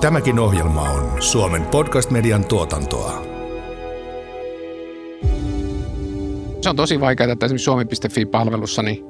Tämäkin 0.00 0.38
ohjelma 0.38 0.82
on 0.82 1.22
Suomen 1.22 1.66
podcast-median 1.66 2.44
tuotantoa. 2.44 3.22
Se 6.60 6.70
on 6.70 6.76
tosi 6.76 7.00
vaikeaa, 7.00 7.32
että 7.32 7.46
esimerkiksi 7.46 7.64
suomi.fi-palvelussa, 7.64 8.82
niin 8.82 9.04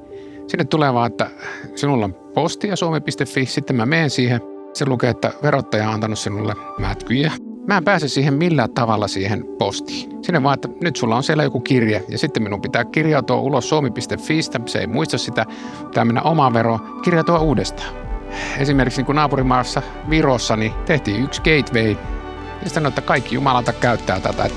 sinne 0.47 0.65
tulee 0.65 0.95
vaan, 0.95 1.11
että 1.11 1.31
sinulla 1.75 2.05
on 2.05 2.15
postia 2.15 2.77
suomi.fi, 2.77 3.47
sitten 3.47 3.77
mä 3.77 3.87
menen 3.87 4.11
siihen. 4.11 4.41
Se 4.75 4.87
lukee, 4.87 5.11
että 5.11 5.33
verottaja 5.43 5.89
on 5.89 5.95
antanut 5.95 6.19
sinulle 6.19 6.55
mätkyjä. 6.79 7.33
Mä 7.67 7.77
en 7.77 7.85
pääse 7.85 8.09
siihen 8.09 8.35
millään 8.35 8.75
tavalla 8.75 9.09
siihen 9.09 9.45
postiin. 9.59 10.25
Sinne 10.25 10.43
vaan, 10.43 10.55
että 10.55 10.69
nyt 10.81 10.97
sulla 10.97 11.17
on 11.17 11.23
siellä 11.23 11.43
joku 11.43 11.61
kirje 11.61 12.05
ja 12.09 12.19
sitten 12.19 12.43
minun 12.43 12.61
pitää 12.61 12.85
kirjautua 12.85 13.37
ulos 13.37 13.69
suomi.fiistä. 13.69 14.61
Se 14.67 14.79
ei 14.79 14.87
muista 14.87 15.19
sitä. 15.19 15.47
Pitää 15.85 16.05
mennä 16.05 16.23
omaan 16.23 16.53
veroon, 16.53 17.01
kirjautua 17.03 17.39
uudestaan 17.39 18.06
esimerkiksi 18.59 18.99
niin 18.99 19.07
kuin 19.07 19.17
naapurimaassa 19.17 19.83
Virossa, 20.11 20.57
niin 20.57 20.73
tehtiin 20.87 21.25
yksi 21.25 21.43
gateway. 21.43 21.97
Ja 22.63 22.65
sitten 22.65 22.87
että 22.87 23.01
kaikki 23.01 23.35
jumalata 23.35 23.73
käyttää 23.73 24.21
tätä. 24.21 24.51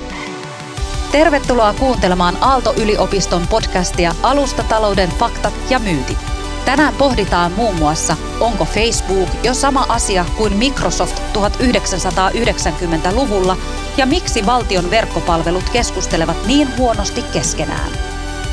Tervetuloa 1.12 1.72
kuuntelemaan 1.72 2.36
Aalto-yliopiston 2.40 3.42
podcastia 3.50 4.14
Alustatalouden 4.22 5.08
faktat 5.08 5.54
ja 5.70 5.78
myytit. 5.78 6.18
Tänään 6.64 6.94
pohditaan 6.94 7.52
muun 7.52 7.76
muassa, 7.76 8.16
onko 8.40 8.64
Facebook 8.64 9.28
jo 9.42 9.54
sama 9.54 9.86
asia 9.88 10.24
kuin 10.36 10.56
Microsoft 10.56 11.22
1990-luvulla 11.34 13.56
ja 13.96 14.06
miksi 14.06 14.46
valtion 14.46 14.90
verkkopalvelut 14.90 15.70
keskustelevat 15.72 16.46
niin 16.46 16.76
huonosti 16.76 17.24
keskenään. 17.32 17.90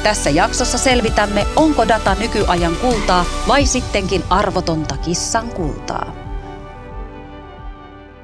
Tässä 0.07 0.29
jaksossa 0.29 0.77
selvitämme, 0.77 1.45
onko 1.55 1.87
data 1.87 2.15
nykyajan 2.15 2.75
kultaa 2.75 3.25
vai 3.47 3.65
sittenkin 3.65 4.23
arvotonta 4.29 4.97
kissan 4.97 5.49
kultaa. 5.49 6.15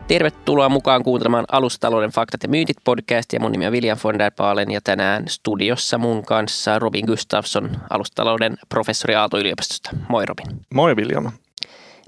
Tervetuloa 0.07 0.69
mukaan 0.69 1.03
kuuntelemaan 1.03 1.45
Alustalouden 1.51 2.09
faktat 2.09 2.43
ja 2.43 2.49
myytit 2.49 2.77
podcastia. 2.83 3.39
Mun 3.39 3.51
nimi 3.51 3.67
on 3.67 3.73
William 3.73 3.97
von 4.03 4.19
der 4.19 4.31
Baalen 4.31 4.71
ja 4.71 4.81
tänään 4.83 5.27
studiossa 5.27 5.97
mun 5.97 6.25
kanssa 6.25 6.79
Robin 6.79 7.05
Gustafsson, 7.05 7.69
Alustalouden 7.89 8.57
professori 8.69 9.15
Aalto-yliopistosta. 9.15 9.89
Moi 10.09 10.25
Robin. 10.25 10.59
Moi 10.73 10.95
William. 10.95 11.31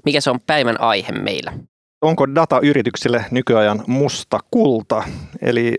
Mikä 0.04 0.20
se 0.20 0.30
on 0.30 0.40
päivän 0.40 0.80
aihe 0.80 1.12
meillä? 1.12 1.52
Onko 2.02 2.34
data 2.34 2.60
yrityksille 2.62 3.24
nykyajan 3.30 3.84
musta 3.86 4.40
kulta? 4.50 5.02
Eli 5.42 5.74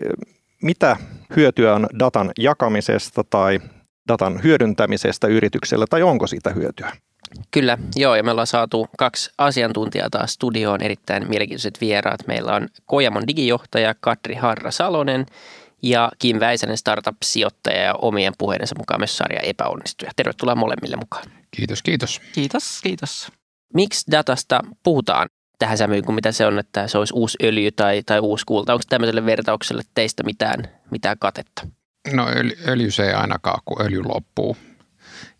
mitä 0.62 0.96
hyötyä 1.36 1.74
on 1.74 1.86
datan 1.98 2.30
jakamisesta 2.38 3.24
tai 3.24 3.60
datan 4.08 4.42
hyödyntämisestä 4.42 5.26
yrityksellä 5.26 5.84
tai 5.90 6.02
onko 6.02 6.26
siitä 6.26 6.50
hyötyä? 6.50 6.92
Kyllä, 7.50 7.78
joo, 7.96 8.14
ja 8.14 8.22
me 8.22 8.30
ollaan 8.30 8.46
saatu 8.46 8.86
kaksi 8.98 9.30
asiantuntijaa 9.38 10.10
taas 10.10 10.32
studioon, 10.32 10.82
erittäin 10.82 11.28
mielenkiintoiset 11.28 11.80
vieraat. 11.80 12.26
Meillä 12.26 12.54
on 12.54 12.68
Kojamon 12.86 13.26
digijohtaja 13.26 13.94
Katri 14.00 14.34
Harra 14.34 14.70
Salonen 14.70 15.26
ja 15.82 16.10
Kim 16.18 16.40
Väisänen 16.40 16.76
startup-sijoittaja 16.76 17.82
ja 17.82 17.94
omien 17.94 18.32
puheidensa 18.38 18.74
mukaan 18.78 19.00
myös 19.00 19.16
sarja 19.16 19.40
epäonnistuja. 19.40 20.10
Tervetuloa 20.16 20.54
molemmille 20.54 20.96
mukaan. 20.96 21.24
Kiitos, 21.50 21.82
kiitos. 21.82 22.20
Kiitos, 22.32 22.80
kiitos. 22.82 23.32
Miksi 23.74 24.10
datasta 24.10 24.60
puhutaan 24.82 25.28
tähän 25.58 25.78
sävyyn 25.78 26.04
kuin 26.04 26.14
mitä 26.14 26.32
se 26.32 26.46
on, 26.46 26.58
että 26.58 26.88
se 26.88 26.98
olisi 26.98 27.14
uusi 27.14 27.38
öljy 27.42 27.70
tai, 27.70 28.02
tai 28.06 28.20
uusi 28.20 28.44
kulta? 28.46 28.72
Onko 28.72 28.82
tämmöiselle 28.88 29.26
vertaukselle 29.26 29.82
teistä 29.94 30.22
mitään, 30.22 30.68
mitään 30.90 31.16
katetta? 31.18 31.66
No 32.12 32.28
öljy, 32.28 32.56
öljy 32.68 32.90
se 32.90 33.06
ei 33.06 33.12
ainakaan, 33.12 33.60
kun 33.64 33.82
öljy 33.82 34.02
loppuu. 34.02 34.56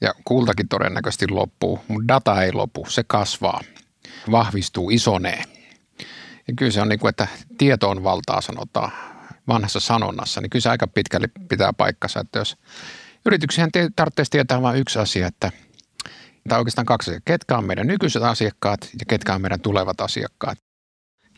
Ja 0.00 0.14
kultakin 0.24 0.68
todennäköisesti 0.68 1.28
loppuu, 1.28 1.80
mutta 1.88 2.08
data 2.08 2.42
ei 2.42 2.52
lopu, 2.52 2.86
se 2.88 3.04
kasvaa, 3.06 3.60
vahvistuu, 4.30 4.90
isonee. 4.90 5.42
Ja 6.48 6.54
kyllä 6.56 6.72
se 6.72 6.80
on 6.80 6.88
niin 6.88 6.98
kuin, 6.98 7.10
että 7.10 7.26
tieto 7.58 7.90
on 7.90 8.04
valtaa, 8.04 8.40
sanotaan 8.40 8.92
vanhassa 9.48 9.80
sanonnassa, 9.80 10.40
niin 10.40 10.50
kyllä 10.50 10.62
se 10.62 10.70
aika 10.70 10.86
pitkälle 10.86 11.28
pitää 11.48 11.72
paikkansa, 11.72 12.20
että 12.20 12.38
jos 12.38 12.56
yrityksihän 13.26 13.70
tarvitsisi 13.96 14.30
tietää 14.30 14.62
vain 14.62 14.80
yksi 14.80 14.98
asia, 14.98 15.26
että 15.26 15.52
tai 16.48 16.58
oikeastaan 16.58 16.86
kaksi 16.86 17.10
asiaa. 17.10 17.20
Ketkä 17.24 17.58
on 17.58 17.64
meidän 17.64 17.86
nykyiset 17.86 18.22
asiakkaat 18.22 18.80
ja 18.82 19.06
ketkä 19.08 19.34
on 19.34 19.40
meidän 19.40 19.60
tulevat 19.60 20.00
asiakkaat. 20.00 20.58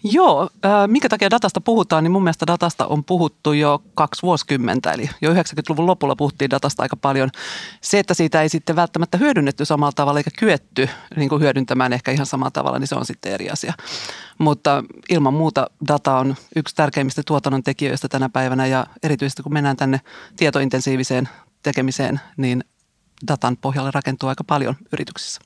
Joo, 0.05 0.50
äh, 0.65 0.71
minkä 0.87 1.09
takia 1.09 1.31
datasta 1.31 1.61
puhutaan, 1.61 2.05
niin 2.05 2.12
mun 2.12 2.22
mielestä 2.22 2.47
datasta 2.47 2.87
on 2.87 3.05
puhuttu 3.05 3.53
jo 3.53 3.83
kaksi 3.94 4.22
vuosikymmentä, 4.22 4.93
eli 4.93 5.11
jo 5.21 5.34
90-luvun 5.34 5.87
lopulla 5.87 6.16
puhuttiin 6.16 6.50
datasta 6.50 6.83
aika 6.83 6.97
paljon. 6.97 7.31
Se, 7.81 7.99
että 7.99 8.15
siitä 8.15 8.43
ei 8.43 8.49
sitten 8.49 8.77
välttämättä 8.77 9.19
hyödynnetty 9.19 9.65
samalla 9.65 9.93
tavalla 9.93 10.21
eikä 10.21 10.31
kyetty 10.38 10.88
niin 11.16 11.28
kuin 11.28 11.43
hyödyntämään 11.43 11.93
ehkä 11.93 12.11
ihan 12.11 12.27
samalla 12.27 12.50
tavalla, 12.50 12.78
niin 12.78 12.88
se 12.88 12.94
on 12.94 13.06
sitten 13.06 13.33
eri 13.33 13.50
asia. 13.50 13.72
Mutta 14.38 14.84
ilman 15.09 15.34
muuta 15.34 15.66
data 15.88 16.17
on 16.17 16.37
yksi 16.56 16.75
tärkeimmistä 16.75 17.22
tuotannon 17.27 17.62
tekijöistä 17.62 18.09
tänä 18.09 18.28
päivänä 18.28 18.67
ja 18.67 18.87
erityisesti 19.03 19.43
kun 19.43 19.53
mennään 19.53 19.77
tänne 19.77 20.00
tietointensiiviseen 20.37 21.28
tekemiseen, 21.62 22.21
niin 22.37 22.65
datan 23.28 23.56
pohjalle 23.56 23.91
rakentuu 23.94 24.28
aika 24.28 24.44
paljon 24.44 24.77
yrityksissä. 24.93 25.41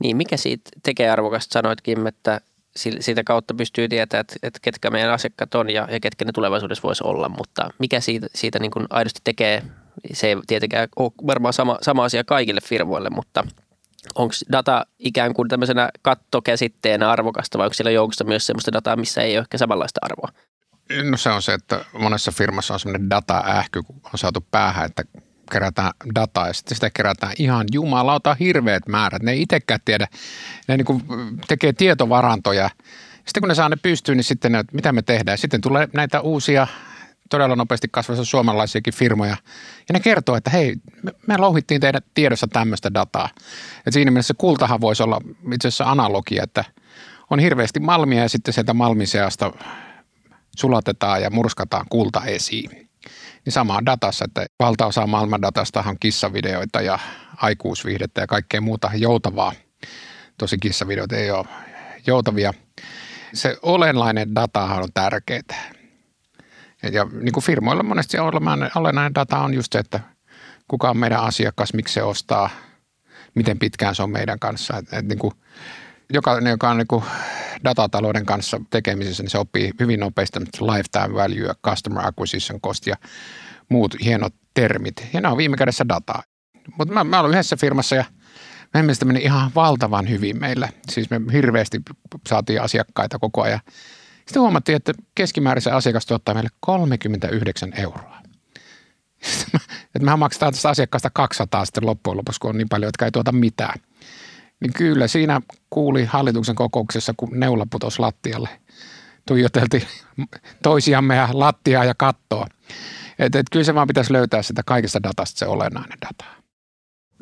Niin, 0.00 0.16
mikä 0.16 0.36
siitä 0.36 0.70
tekee 0.82 1.10
arvokasta? 1.10 1.52
Sanoitkin, 1.52 2.06
että 2.06 2.40
siitä 2.76 3.24
kautta 3.24 3.54
pystyy 3.54 3.88
tietämään, 3.88 4.20
että, 4.20 4.34
että 4.42 4.58
ketkä 4.62 4.90
meidän 4.90 5.10
asiakkaat 5.10 5.54
on 5.54 5.70
ja, 5.70 5.88
ja 5.90 6.00
ketkä 6.00 6.24
ne 6.24 6.32
tulevaisuudessa 6.32 6.82
voisi 6.82 7.04
olla, 7.04 7.28
mutta 7.28 7.70
mikä 7.78 8.00
siitä, 8.00 8.26
siitä 8.34 8.58
niin 8.58 8.70
kuin 8.70 8.86
aidosti 8.90 9.20
tekee, 9.24 9.62
se 10.12 10.26
ei 10.26 10.36
tietenkään 10.46 10.88
ole 10.96 11.12
varmaan 11.26 11.52
sama, 11.52 11.78
sama 11.82 12.04
asia 12.04 12.24
kaikille 12.24 12.60
firmoille, 12.60 13.10
mutta 13.10 13.44
onko 14.14 14.34
data 14.52 14.86
ikään 14.98 15.34
kuin 15.34 15.48
tämmöisenä 15.48 15.90
kattokäsitteenä 16.02 17.10
arvokasta 17.10 17.58
vai 17.58 17.66
onko 17.66 17.74
siellä 17.74 17.90
joukossa 17.90 18.24
myös 18.24 18.46
sellaista 18.46 18.72
dataa, 18.72 18.96
missä 18.96 19.22
ei 19.22 19.36
ole 19.36 19.42
ehkä 19.42 19.58
samanlaista 19.58 20.00
arvoa? 20.02 20.28
No 21.10 21.16
se 21.16 21.30
on 21.30 21.42
se, 21.42 21.54
että 21.54 21.84
monessa 21.92 22.32
firmassa 22.32 22.74
on 22.74 22.80
semmoinen 22.80 23.10
data-ähky, 23.10 23.82
kun 23.82 24.00
on 24.04 24.18
saatu 24.18 24.46
päähän, 24.50 24.86
että 24.86 25.02
kerätään 25.50 25.92
dataa 26.14 26.46
ja 26.46 26.52
sitten 26.52 26.74
sitä 26.74 26.90
kerätään 26.90 27.32
ihan 27.38 27.66
jumalauta 27.72 28.36
hirveät 28.40 28.88
määrät. 28.88 29.22
Ne 29.22 29.32
ei 29.32 29.42
itsekään 29.42 29.80
tiedä, 29.84 30.06
ne 30.68 30.76
niin 30.76 30.84
kuin 30.84 31.02
tekee 31.48 31.72
tietovarantoja. 31.72 32.70
Sitten 33.14 33.40
kun 33.40 33.48
ne 33.48 33.54
saa 33.54 33.68
ne 33.68 33.76
pystyyn, 33.76 34.16
niin 34.16 34.24
sitten 34.24 34.52
ne, 34.52 34.64
mitä 34.72 34.92
me 34.92 35.02
tehdään. 35.02 35.38
Sitten 35.38 35.60
tulee 35.60 35.88
näitä 35.92 36.20
uusia 36.20 36.66
todella 37.30 37.56
nopeasti 37.56 37.88
kasvavia 37.90 38.24
suomalaisiakin 38.24 38.94
firmoja. 38.94 39.36
Ja 39.88 39.92
ne 39.92 40.00
kertoo, 40.00 40.36
että 40.36 40.50
hei, 40.50 40.76
me, 41.02 41.12
me 41.26 41.38
louhittiin 41.38 41.80
teidän 41.80 42.02
tiedossa 42.14 42.46
tämmöistä 42.46 42.94
dataa. 42.94 43.28
Et 43.86 43.92
siinä 43.92 44.10
mielessä 44.10 44.34
kultahan 44.38 44.80
voisi 44.80 45.02
olla 45.02 45.20
itse 45.54 45.68
asiassa 45.68 45.90
analogia, 45.90 46.42
että 46.42 46.64
on 47.30 47.38
hirveästi 47.38 47.80
malmia 47.80 48.22
ja 48.22 48.28
sitten 48.28 48.54
sieltä 48.54 48.74
malmin 48.74 49.06
seasta 49.06 49.52
sulatetaan 50.56 51.22
ja 51.22 51.30
murskataan 51.30 51.86
kulta 51.90 52.24
esiin 52.24 52.83
niin 53.44 53.52
sama 53.52 53.76
on 53.76 53.86
datassa, 53.86 54.24
että 54.24 54.46
valtaosa 54.60 55.06
maailman 55.06 55.42
datasta 55.42 55.84
on 55.86 55.96
kissavideoita 56.00 56.80
ja 56.80 56.98
aikuisviihdettä 57.36 58.20
ja 58.20 58.26
kaikkea 58.26 58.60
muuta 58.60 58.90
joutavaa. 58.94 59.52
Tosi 60.38 60.58
kissavideot 60.58 61.12
ei 61.12 61.30
ole 61.30 61.46
joutavia. 62.06 62.54
Se 63.34 63.56
olennainen 63.62 64.34
datahan 64.34 64.82
on 64.82 64.88
tärkeää. 64.94 65.74
Ja 66.92 67.04
niin 67.04 67.32
kuin 67.32 67.44
firmoilla 67.44 67.82
monesti 67.82 68.18
olennainen 68.74 69.14
data 69.14 69.38
on 69.38 69.54
just 69.54 69.72
se, 69.72 69.78
että 69.78 70.00
kuka 70.68 70.90
on 70.90 70.96
meidän 70.96 71.20
asiakas, 71.20 71.74
miksi 71.74 71.94
se 71.94 72.02
ostaa, 72.02 72.50
miten 73.34 73.58
pitkään 73.58 73.94
se 73.94 74.02
on 74.02 74.10
meidän 74.10 74.38
kanssa. 74.38 74.76
Että, 74.76 74.98
että 74.98 75.08
niin 75.08 75.18
kuin, 75.18 75.34
joka, 76.12 76.38
joka 76.48 76.70
on 76.70 76.76
niin 76.76 77.02
datatalouden 77.64 78.26
kanssa 78.26 78.60
tekemisissä, 78.70 79.22
niin 79.22 79.30
se 79.30 79.38
oppii 79.38 79.72
hyvin 79.80 80.00
nopeasti 80.00 80.40
lifetime 80.40 81.14
value, 81.14 81.54
customer 81.64 82.06
acquisition 82.06 82.60
cost 82.60 82.86
ja 82.86 82.96
muut 83.68 83.96
hienot 84.04 84.34
termit. 84.54 85.06
Ja 85.12 85.20
nämä 85.20 85.32
on 85.32 85.38
viime 85.38 85.56
kädessä 85.56 85.88
dataa. 85.88 86.22
Mutta 86.78 86.94
mä, 86.94 87.04
mä 87.04 87.20
olen 87.20 87.30
yhdessä 87.30 87.56
firmassa 87.56 87.96
ja 87.96 88.04
meidän 88.74 88.86
mielestä 88.86 89.04
meni 89.04 89.20
ihan 89.22 89.50
valtavan 89.54 90.08
hyvin 90.08 90.40
meillä. 90.40 90.68
Siis 90.90 91.10
me 91.10 91.20
hirveästi 91.32 91.80
saatiin 92.28 92.62
asiakkaita 92.62 93.18
koko 93.18 93.42
ajan. 93.42 93.60
Sitten 94.16 94.42
huomattiin, 94.42 94.76
että 94.76 94.92
keskimääräisen 95.14 95.74
asiakas 95.74 96.06
tuottaa 96.06 96.34
meille 96.34 96.50
39 96.60 97.72
euroa. 97.76 98.22
että 99.94 100.04
mehän 100.04 100.18
maksetaan 100.18 100.52
tästä 100.52 100.68
asiakkaasta 100.68 101.10
200 101.10 101.64
sitten 101.64 101.86
loppujen 101.86 102.16
lopuksi, 102.16 102.40
kun 102.40 102.50
on 102.50 102.58
niin 102.58 102.68
paljon, 102.68 102.88
jotka 102.88 103.04
ei 103.04 103.10
tuota 103.10 103.32
mitään– 103.32 103.80
niin 104.64 104.72
kyllä 104.72 105.08
siinä 105.08 105.40
kuuli 105.70 106.04
hallituksen 106.04 106.54
kokouksessa, 106.54 107.14
kun 107.16 107.40
neula 107.40 107.66
putosi 107.70 107.98
lattialle. 107.98 108.48
Tuijoteltiin 109.26 109.86
toisiamme 110.62 111.16
ja 111.16 111.28
lattiaa 111.32 111.84
ja 111.84 111.94
kattoa. 111.94 112.46
Että 113.18 113.38
et 113.38 113.46
kyllä 113.52 113.64
se 113.64 113.74
vaan 113.74 113.86
pitäisi 113.86 114.12
löytää 114.12 114.42
sitä 114.42 114.62
kaikesta 114.66 115.02
datasta 115.02 115.38
se 115.38 115.46
olennainen 115.46 115.98
data. 116.00 116.24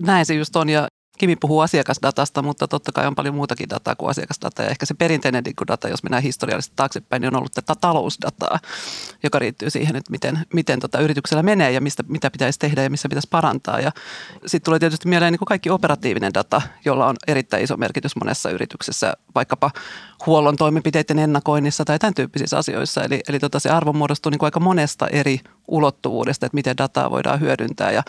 Näin 0.00 0.26
se 0.26 0.34
just 0.34 0.56
on 0.56 0.68
ja 0.68 0.88
Kimi 1.18 1.36
puhuu 1.36 1.60
asiakasdatasta, 1.60 2.42
mutta 2.42 2.68
totta 2.68 2.92
kai 2.92 3.06
on 3.06 3.14
paljon 3.14 3.34
muutakin 3.34 3.70
dataa 3.70 3.94
kuin 3.96 4.10
asiakasdata. 4.10 4.62
Ja 4.62 4.68
ehkä 4.68 4.86
se 4.86 4.94
perinteinen 4.94 5.44
data, 5.68 5.88
jos 5.88 6.02
mennään 6.02 6.22
historiallisesti 6.22 6.72
taaksepäin, 6.76 7.20
niin 7.20 7.34
on 7.34 7.38
ollut 7.38 7.52
tätä 7.52 7.74
talousdataa, 7.80 8.58
joka 9.22 9.38
riittyy 9.38 9.70
siihen, 9.70 9.96
että 9.96 10.10
miten, 10.10 10.46
miten 10.52 10.80
tota 10.80 11.00
yrityksellä 11.00 11.42
menee 11.42 11.72
ja 11.72 11.80
mistä, 11.80 12.02
mitä 12.08 12.30
pitäisi 12.30 12.58
tehdä 12.58 12.82
ja 12.82 12.90
missä 12.90 13.08
pitäisi 13.08 13.28
parantaa. 13.30 13.80
Ja 13.80 13.92
sitten 14.46 14.64
tulee 14.64 14.78
tietysti 14.78 15.08
mieleen 15.08 15.32
niin 15.32 15.38
kuin 15.38 15.46
kaikki 15.46 15.70
operatiivinen 15.70 16.34
data, 16.34 16.62
jolla 16.84 17.06
on 17.06 17.16
erittäin 17.26 17.64
iso 17.64 17.76
merkitys 17.76 18.16
monessa 18.16 18.50
yrityksessä, 18.50 19.16
vaikkapa 19.34 19.70
huollon 20.26 20.56
toimenpiteiden 20.56 21.18
ennakoinnissa 21.18 21.84
tai 21.84 21.98
tämän 21.98 22.14
tyyppisissä 22.14 22.58
asioissa. 22.58 23.04
Eli, 23.04 23.20
eli 23.28 23.38
tota 23.38 23.58
se 23.58 23.70
arvo 23.70 23.92
muodostuu 23.92 24.30
niin 24.30 24.38
kuin 24.38 24.46
aika 24.46 24.60
monesta 24.60 25.06
eri 25.06 25.40
ulottuvuudesta, 25.68 26.46
että 26.46 26.56
miten 26.56 26.76
dataa 26.76 27.10
voidaan 27.10 27.40
hyödyntää. 27.40 27.90
Ja 27.90 28.02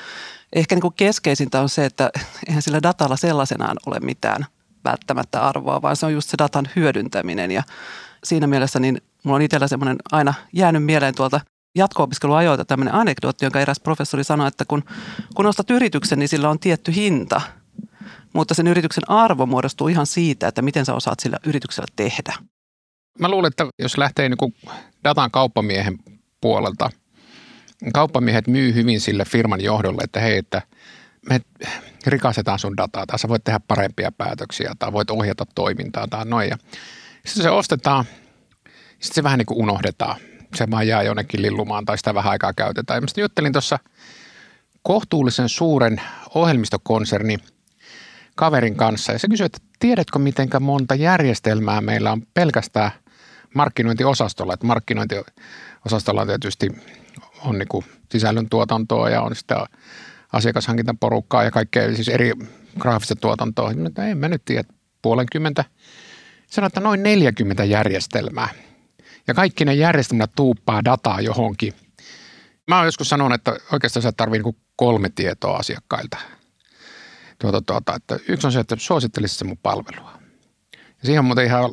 ehkä 0.54 0.76
niin 0.76 0.82
kuin 0.82 0.94
keskeisintä 0.94 1.62
on 1.62 1.70
se, 1.70 1.86
että 1.86 2.10
eihän 2.48 2.62
sillä 2.62 2.84
datalla 2.84 3.16
sellaisenaan 3.16 3.78
ole 3.86 4.00
mitään 4.00 4.46
välttämättä 4.84 5.42
arvoa, 5.42 5.82
vaan 5.82 5.96
se 5.96 6.06
on 6.06 6.14
just 6.14 6.30
se 6.30 6.38
datan 6.38 6.70
hyödyntäminen. 6.76 7.52
Ja 7.52 7.64
siinä 8.24 8.48
mielessä 8.48 8.80
niin 8.80 9.02
mulla 9.24 9.36
on 9.36 9.42
itsellä 9.42 9.68
semmoinen 9.68 9.98
aina 10.12 10.34
jäänyt 10.54 10.84
mieleen 10.84 11.16
tuolta 11.16 11.42
jatko-opiskeluajoilta 11.76 12.66
tämmöinen 12.66 12.94
anekdootti, 12.94 13.46
jonka 13.46 13.60
eräs 13.60 13.80
professori 13.80 14.24
sanoi, 14.24 14.48
että 14.48 14.66
kun, 14.66 14.84
kun 15.36 15.46
ostat 15.46 15.72
yrityksen, 15.72 16.20
niin 16.20 16.30
sillä 16.30 16.50
on 16.50 16.60
tietty 16.60 16.96
hinta, 16.96 17.42
mutta 18.34 18.54
sen 18.54 18.68
yrityksen 18.68 19.10
arvo 19.10 19.46
muodostuu 19.46 19.88
ihan 19.88 20.06
siitä, 20.06 20.48
että 20.48 20.62
miten 20.62 20.86
sä 20.86 20.94
osaat 20.94 21.20
sillä 21.20 21.38
yrityksellä 21.46 21.88
tehdä. 21.96 22.34
Mä 23.20 23.30
luulen, 23.30 23.48
että 23.48 23.68
jos 23.80 23.98
lähtee 23.98 24.30
niin 24.30 24.56
datan 25.04 25.32
kauppamiehen 25.32 25.98
puolelta, 26.42 26.90
kauppamiehet 27.94 28.48
myy 28.48 28.74
hyvin 28.74 29.02
sille 29.02 29.26
firman 29.26 29.64
johdolle, 29.64 30.02
että 30.04 30.20
hei, 30.20 30.38
että 30.38 30.62
me 31.30 31.42
rikastetaan 32.08 32.60
sun 32.60 32.78
dataa, 32.78 33.06
tai 33.06 33.20
sä 33.20 33.28
voit 33.28 33.44
tehdä 33.44 33.60
parempia 33.68 34.12
päätöksiä, 34.12 34.74
tai 34.80 34.94
voit 34.94 35.10
ohjata 35.10 35.46
toimintaa 35.56 36.08
tai 36.08 36.26
noin. 36.26 36.50
Ja 36.50 36.58
sitten 37.26 37.44
se 37.44 37.50
ostetaan, 37.50 38.06
sitten 38.90 39.16
se 39.16 39.24
vähän 39.24 39.38
niin 39.38 39.46
kuin 39.46 39.62
unohdetaan 39.62 40.18
se 40.56 40.72
vaan 40.72 40.88
jää 40.88 41.04
jonnekin 41.04 41.42
lillumaan 41.42 41.86
tai 41.86 41.98
sitä 41.98 42.14
vähän 42.14 42.32
aikaa 42.32 42.54
käytetään. 42.54 42.98
Ja 42.98 43.02
mä 43.02 43.08
juttelin 43.22 43.52
tuossa 43.52 43.80
kohtuullisen 44.82 45.50
suuren 45.50 46.02
ohjelmistokonserni 46.36 47.38
kaverin 48.36 48.76
kanssa 48.76 49.12
ja 49.12 49.20
se 49.20 49.28
kysyi, 49.28 49.46
että 49.46 49.60
tiedätkö 49.80 50.20
mitenkä 50.20 50.60
monta 50.60 50.96
järjestelmää 50.96 51.82
meillä 51.82 52.12
on 52.12 52.22
pelkästään 52.34 52.92
markkinointiosastolla. 53.56 54.54
Että 54.54 54.68
markkinointiosastolla 54.68 56.26
tietysti 56.26 56.70
on 57.46 57.58
niin 57.58 57.68
kuin 57.68 57.86
sisällön 58.12 58.50
tuotantoa 58.50 59.10
ja 59.10 59.22
on 59.22 59.36
sitä 59.36 59.66
asiakashankintaporukkaa 60.34 61.44
ja 61.44 61.52
kaikkea 61.52 61.96
siis 61.96 62.10
eri 62.10 62.32
graafista 62.80 63.16
tuotantoa. 63.16 63.74
Mutta 63.74 64.06
en 64.06 64.18
mä 64.18 64.28
nyt 64.28 64.46
tiedä, 64.46 64.64
puolenkymmentä. 65.02 65.66
Sanoin, 66.48 66.68
että 66.68 66.80
noin 66.80 67.04
40 67.04 67.64
järjestelmää– 67.64 68.50
ja 69.28 69.34
kaikki 69.34 69.66
ne 69.66 69.74
järjestelmät 69.74 70.32
tuuppaa 70.36 70.86
dataa 70.86 71.22
johonkin. 71.22 71.74
Mä 72.68 72.78
oon 72.78 72.86
joskus 72.86 73.10
sanonut, 73.10 73.36
että 73.36 73.56
oikeastaan 73.72 74.04
sä 74.04 74.12
tarvii 74.12 74.44
niin 74.44 74.58
kolme 74.76 75.10
tietoa 75.10 75.58
asiakkailta. 75.58 76.18
Tuota, 77.44 77.62
tuota, 77.62 77.96
että 77.96 78.20
yksi 78.28 78.48
on 78.48 78.54
se, 78.54 78.60
että 78.60 78.76
suosittelisit 78.80 79.38
se 79.38 79.46
mun 79.46 79.58
palvelua. 79.58 80.20
Ja 80.74 81.04
siihen 81.04 81.20
on 81.20 81.26
muuten 81.26 81.46
ihan 81.46 81.72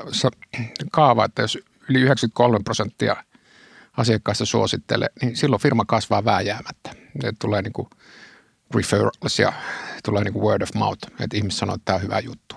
kaava, 0.93 1.25
että 1.25 1.43
jos 1.43 1.59
yli 1.89 2.01
93 2.01 2.59
prosenttia 2.65 3.25
asiakkaista 3.97 4.45
suosittelee, 4.45 5.09
niin 5.23 5.37
silloin 5.37 5.63
firma 5.63 5.85
kasvaa 5.85 6.25
vääjäämättä. 6.25 6.91
Ne 7.23 7.33
tulee 7.39 7.63
niin 7.63 7.73
kuin 7.73 7.89
referrals 8.75 9.39
ja 9.39 9.53
tulee 10.05 10.25
niin 10.25 10.33
kuin 10.33 10.43
word 10.43 10.63
of 10.63 10.75
mouth, 10.75 11.09
että 11.21 11.37
ihmiset 11.37 11.59
sanoo, 11.59 11.75
että 11.75 11.85
tämä 11.85 11.97
on 11.97 12.03
hyvä 12.03 12.19
juttu. 12.19 12.55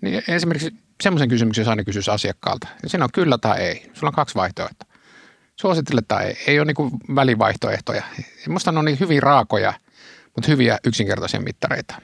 Niin 0.00 0.22
esimerkiksi 0.28 0.74
semmoisen 1.02 1.28
kysymyksen, 1.28 1.62
jos 1.62 1.68
aina 1.68 1.84
kysyisi 1.84 2.10
asiakkaalta. 2.10 2.68
Ja 2.82 2.88
siinä 2.88 3.04
on 3.04 3.10
kyllä 3.14 3.38
tai 3.38 3.60
ei. 3.60 3.90
Sulla 3.94 4.08
on 4.08 4.14
kaksi 4.14 4.34
vaihtoehtoa. 4.34 4.88
Suosittele 5.56 6.00
tai 6.08 6.24
ei. 6.24 6.36
Ei 6.46 6.60
ole 6.60 6.66
niin 6.66 7.16
välivaihtoehtoja. 7.16 8.02
Minusta 8.46 8.72
ne 8.72 8.78
on 8.78 8.84
niin 8.84 9.00
hyvin 9.00 9.22
raakoja, 9.22 9.74
mutta 10.36 10.50
hyviä 10.50 10.78
yksinkertaisia 10.84 11.40
mittareita. 11.40 11.94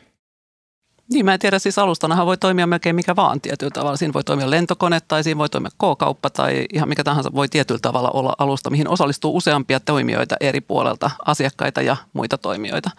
Niin, 1.11 1.25
mä 1.25 1.35
en 1.35 1.41
tiedä, 1.41 1.59
siis 1.59 1.79
alustanahan 1.79 2.27
voi 2.27 2.37
toimia 2.37 2.67
melkein 2.67 2.97
mikä 2.97 3.17
vaan 3.17 3.41
tietyllä 3.41 3.71
tavalla. 3.71 3.97
Siinä 3.97 4.13
voi 4.13 4.25
toimia 4.25 4.51
lentokone 4.51 5.01
tai 5.09 5.25
siinä 5.25 5.39
voi 5.39 5.49
toimia 5.49 5.71
K-kauppa 5.71 6.31
tai 6.31 6.67
ihan 6.73 6.89
mikä 6.89 7.05
tahansa 7.05 7.33
voi 7.35 7.49
tietyllä 7.49 7.79
tavalla 7.83 8.11
olla 8.11 8.35
alusta, 8.39 8.71
mihin 8.71 8.89
osallistuu 8.89 9.37
useampia 9.37 9.81
toimijoita 9.81 10.37
eri 10.41 10.61
puolelta, 10.61 11.11
asiakkaita 11.25 11.83
ja 11.83 11.97
muita 12.13 12.39
toimijoita. 12.39 12.91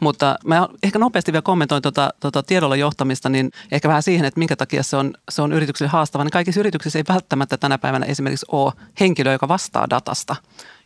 Mutta 0.00 0.38
mä 0.44 0.68
ehkä 0.82 0.98
nopeasti 0.98 1.32
vielä 1.32 1.42
kommentoin 1.42 1.82
tuota, 1.82 2.10
tuota 2.20 2.42
tiedolla 2.42 2.76
johtamista, 2.76 3.28
niin 3.28 3.50
ehkä 3.72 3.88
vähän 3.88 4.02
siihen, 4.02 4.26
että 4.26 4.38
minkä 4.38 4.56
takia 4.56 4.82
se 4.82 4.96
on, 4.96 5.14
se 5.30 5.42
on 5.42 5.52
yrityksille 5.52 5.90
haastava. 5.90 6.24
Niin 6.24 6.32
kaikissa 6.32 6.60
yrityksissä 6.60 6.98
ei 6.98 7.04
välttämättä 7.08 7.56
tänä 7.56 7.78
päivänä 7.78 8.06
esimerkiksi 8.06 8.46
ole 8.52 8.72
henkilö, 9.00 9.32
joka 9.32 9.48
vastaa 9.48 9.90
datasta 9.90 10.36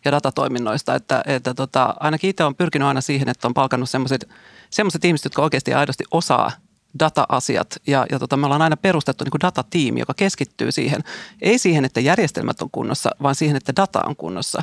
ja 0.05 0.13
datatoiminnoista. 0.13 0.95
Että, 0.95 1.23
että 1.27 1.55
tota, 1.55 1.95
ainakin 2.01 2.31
itse 2.31 2.45
olen 2.45 2.55
pyrkinyt 2.55 2.89
aina 2.89 3.01
siihen, 3.01 3.29
että 3.29 3.49
on 3.49 3.55
palkannut 3.55 3.91
sellaiset 3.91 4.29
semmoiset 4.75 5.05
ihmiset, 5.05 5.25
jotka 5.25 5.43
oikeasti 5.43 5.75
aidosti 5.75 6.05
osaa 6.11 6.53
data-asiat 6.99 7.77
ja, 7.87 8.07
ja 8.13 8.19
tota, 8.19 8.37
me 8.37 8.47
ollaan 8.47 8.63
aina 8.63 8.77
perustettu 8.77 9.25
niin 9.25 9.41
datatiimi, 9.41 10.01
joka 10.01 10.15
keskittyy 10.15 10.73
siihen, 10.73 11.01
ei 11.43 11.59
siihen, 11.59 11.85
että 11.85 12.01
järjestelmät 12.01 12.63
on 12.63 12.71
kunnossa, 12.71 13.11
vaan 13.23 13.35
siihen, 13.35 13.57
että 13.57 13.73
data 13.77 14.03
on 14.07 14.17
kunnossa. 14.17 14.63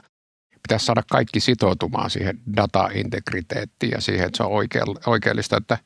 Pitäisi 0.63 0.85
saada 0.85 1.03
kaikki 1.11 1.39
sitoutumaan 1.39 2.09
siihen 2.09 2.39
data-integriteettiin 2.57 3.91
ja 3.91 4.01
siihen, 4.01 4.25
että 4.25 4.37
se 4.37 4.43
on 4.43 4.65
oikeellista, 5.05 5.57
että 5.57 5.77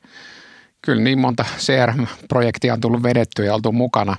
kyllä 0.82 1.02
niin 1.02 1.18
monta 1.18 1.44
CRM-projektia 1.58 2.72
on 2.72 2.80
tullut 2.80 3.02
vedettyä 3.02 3.44
ja 3.44 3.54
oltu 3.54 3.72
mukana, 3.72 4.16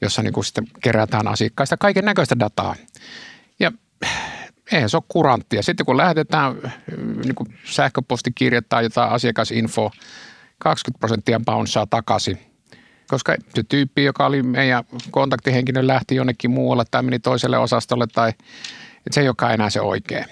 jossa 0.00 0.22
niin 0.22 0.32
kuin 0.32 0.44
sitten 0.44 0.66
kerätään 0.82 1.28
asiakkaista 1.28 1.76
kaiken 1.76 2.04
näköistä 2.04 2.38
dataa. 2.38 2.74
Ja 3.60 3.72
eihän 4.72 4.90
se 4.90 4.96
ole 4.96 5.04
kuranttia. 5.08 5.62
Sitten 5.62 5.86
kun 5.86 5.96
lähetetään 5.96 6.56
niin 7.24 7.34
kuin 7.34 7.58
sähköpostikirje 7.64 8.60
tai 8.60 8.82
jotain 8.82 9.10
asiakasinfo, 9.10 9.90
20 10.58 11.00
prosenttia 11.00 11.40
bounceaa 11.40 11.86
takaisin. 11.86 12.38
Koska 13.08 13.34
se 13.54 13.62
tyyppi, 13.62 14.04
joka 14.04 14.26
oli 14.26 14.42
meidän 14.42 14.84
kontaktihenkilö, 15.10 15.86
lähti 15.86 16.14
jonnekin 16.14 16.50
muualle 16.50 16.84
tai 16.90 17.02
meni 17.02 17.18
toiselle 17.18 17.58
osastolle 17.58 18.06
tai 18.06 18.28
että 19.06 19.14
se 19.14 19.20
ei 19.20 19.28
olekaan 19.28 19.54
enää 19.54 19.70
se 19.70 19.80
oikea. 19.80 20.24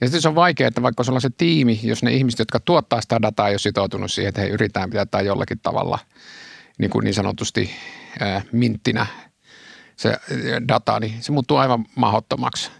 Ja 0.00 0.06
sitten 0.06 0.22
se 0.22 0.28
on 0.28 0.34
vaikeaa, 0.34 0.68
että 0.68 0.82
vaikka 0.82 1.04
sulla 1.04 1.16
on 1.16 1.20
se 1.20 1.30
tiimi, 1.36 1.80
jos 1.82 2.02
ne 2.02 2.12
ihmiset, 2.12 2.38
jotka 2.38 2.60
tuottaa 2.60 3.00
sitä 3.00 3.22
dataa, 3.22 3.48
ei 3.48 3.52
ole 3.52 3.58
sitoutunut 3.58 4.12
siihen, 4.12 4.28
että 4.28 4.40
he 4.40 4.46
yritetään 4.46 4.90
pitää 4.90 5.20
jollakin 5.20 5.60
tavalla 5.62 5.98
niin, 6.78 6.90
kuin 6.90 7.04
niin 7.04 7.14
sanotusti 7.14 7.70
ää, 8.20 8.42
minttinä 8.52 9.06
se 9.96 10.16
data, 10.68 11.00
niin 11.00 11.22
se 11.22 11.32
muuttuu 11.32 11.56
aivan 11.56 11.84
mahdottomaksi. 11.94 12.70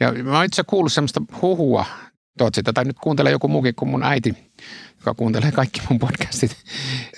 Ja 0.00 0.12
mä 0.12 0.36
oon 0.36 0.44
itse 0.44 0.62
kuullut 0.66 0.92
semmoista 0.92 1.20
huhua, 1.42 1.84
toivottavasti 2.38 2.62
tätä 2.62 2.84
nyt 2.84 2.96
kuuntelee 3.00 3.32
joku 3.32 3.48
muukin 3.48 3.74
kuin 3.74 3.88
mun 3.88 4.02
äiti, 4.02 4.52
joka 4.96 5.14
kuuntelee 5.14 5.52
kaikki 5.52 5.80
mun 5.88 5.98
podcastit. 5.98 6.56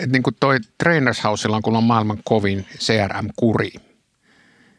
Että 0.00 0.12
niin 0.12 0.22
kuin 0.22 0.36
toi 0.40 0.58
Trainers 0.78 1.24
Housella 1.24 1.60
on, 1.64 1.76
on 1.76 1.84
maailman 1.84 2.18
kovin 2.24 2.66
CRM-kuri. 2.78 3.70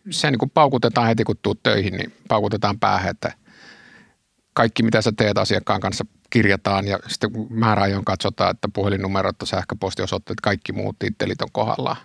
Se 0.10 0.32
niin 0.32 0.40
kuin 0.40 0.50
paukutetaan 0.50 1.08
heti, 1.08 1.24
kun 1.24 1.36
tuut 1.42 1.64
töihin, 1.64 1.94
niin 1.94 2.14
paukutetaan 2.28 2.80
päähän, 2.80 3.10
että 3.10 3.34
kaikki 4.54 4.84
mitä 4.84 5.02
sä 5.02 5.12
teet 5.18 5.38
asiakkaan 5.38 5.82
kanssa 5.82 6.06
kirjataan 6.30 6.88
ja 6.88 7.00
sitten 7.08 7.32
määräajoin 7.50 8.06
katsotaan, 8.06 8.52
että 8.52 8.68
puhelinnumerot, 8.74 9.36
sähköpostiosoitteet, 9.44 10.42
kaikki 10.42 10.72
muut 10.72 11.00
tittelit 11.00 11.42
on 11.42 11.52
kohdallaan. 11.52 11.98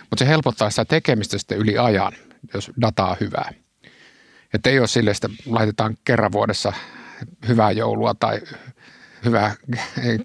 Mutta 0.00 0.24
se 0.24 0.28
helpottaa 0.28 0.70
sitä 0.70 0.84
tekemistä 0.84 1.38
sitten 1.38 1.58
yli 1.58 1.78
ajan, 1.78 2.12
jos 2.54 2.70
data 2.80 3.06
on 3.06 3.16
hyvää. 3.20 3.50
Että 4.54 4.70
ei 4.70 4.78
ole 4.78 4.86
sille, 4.86 5.10
että 5.10 5.28
laitetaan 5.46 5.96
kerran 6.04 6.32
vuodessa 6.32 6.72
hyvää 7.48 7.72
joulua 7.72 8.14
tai 8.20 8.40
hyvää 9.24 9.54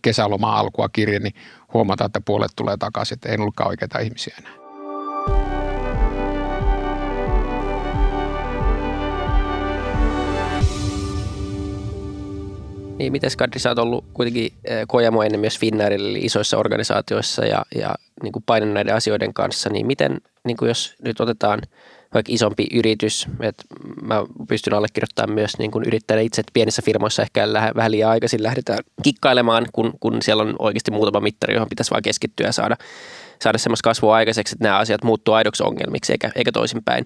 kesäloma 0.01 0.59
alkua 0.59 0.89
kirje, 0.89 1.19
niin 1.19 1.33
huomataan, 1.73 2.05
että 2.05 2.21
puolet 2.25 2.51
tulee 2.55 2.77
takaisin, 2.77 3.15
että 3.15 3.29
ei 3.29 3.37
ollutkaan 3.39 3.69
oikeita 3.69 3.99
ihmisiä 3.99 4.35
enää. 4.39 4.59
Niin, 12.97 13.11
miten 13.11 13.31
Kadri, 13.37 13.59
sä 13.59 13.69
oot 13.69 13.79
ollut 13.79 14.05
kuitenkin 14.13 14.53
eh, 14.65 14.85
Kojamo 14.87 15.23
ennen 15.23 15.39
myös 15.39 15.59
Finnairille, 15.59 16.09
eli 16.09 16.19
isoissa 16.19 16.57
organisaatioissa 16.57 17.45
ja, 17.45 17.65
ja 17.75 17.95
niin 18.23 18.31
kuin 18.31 18.43
painanut 18.45 18.73
näiden 18.73 18.95
asioiden 18.95 19.33
kanssa, 19.33 19.69
niin 19.69 19.87
miten, 19.87 20.17
niin 20.43 20.57
kuin 20.57 20.69
jos 20.69 20.95
nyt 21.03 21.19
otetaan– 21.19 21.61
vaikka 22.13 22.33
isompi 22.33 22.67
yritys, 22.73 23.27
että 23.39 23.63
mä 24.01 24.23
pystyn 24.47 24.73
allekirjoittamaan 24.73 25.35
myös 25.35 25.57
niin 25.57 25.71
kuin 25.71 25.83
yrittäjänä 25.87 26.21
itse, 26.21 26.41
että 26.41 26.51
pienissä 26.53 26.81
firmoissa 26.85 27.21
ehkä 27.21 27.47
vähän 27.75 27.91
liian 27.91 28.09
aikaisin 28.09 28.43
lähdetään 28.43 28.79
kikkailemaan, 29.03 29.65
kun, 29.73 29.93
kun 29.99 30.21
siellä 30.21 30.43
on 30.43 30.55
oikeasti 30.59 30.91
muutama 30.91 31.19
mittari, 31.19 31.53
johon 31.53 31.69
pitäisi 31.69 31.91
vaan 31.91 32.01
keskittyä 32.01 32.47
ja 32.47 32.51
saada, 32.51 32.75
saada 33.41 33.57
semmoista 33.57 33.89
kasvua 33.89 34.15
aikaiseksi, 34.15 34.55
että 34.55 34.63
nämä 34.63 34.77
asiat 34.77 35.03
muuttuu 35.03 35.33
aidoksi 35.33 35.63
ongelmiksi 35.63 36.13
eikä, 36.13 36.31
eikä 36.35 36.51
toisinpäin. 36.51 37.05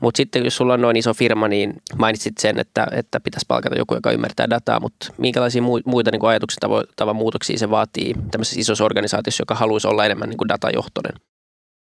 Mutta 0.00 0.16
sitten 0.16 0.44
jos 0.44 0.56
sulla 0.56 0.74
on 0.74 0.80
noin 0.80 0.96
iso 0.96 1.14
firma, 1.14 1.48
niin 1.48 1.72
mainitsit 1.98 2.38
sen, 2.38 2.58
että, 2.58 2.86
että 2.92 3.20
pitäisi 3.20 3.46
palkata 3.48 3.78
joku, 3.78 3.94
joka 3.94 4.10
ymmärtää 4.10 4.50
dataa, 4.50 4.80
mutta 4.80 5.06
minkälaisia 5.18 5.62
muita 5.84 6.10
niin 6.10 6.24
ajatuksia 6.24 6.68
tavan 6.96 7.16
muutoksia 7.16 7.58
se 7.58 7.70
vaatii 7.70 8.14
tämmöisessä 8.30 8.60
isossa 8.60 8.84
organisaatiossa, 8.84 9.42
joka 9.42 9.54
haluaisi 9.54 9.88
olla 9.88 10.04
enemmän 10.04 10.28
niin 10.28 10.38
kuin 10.38 10.48
datajohtoinen? 10.48 11.31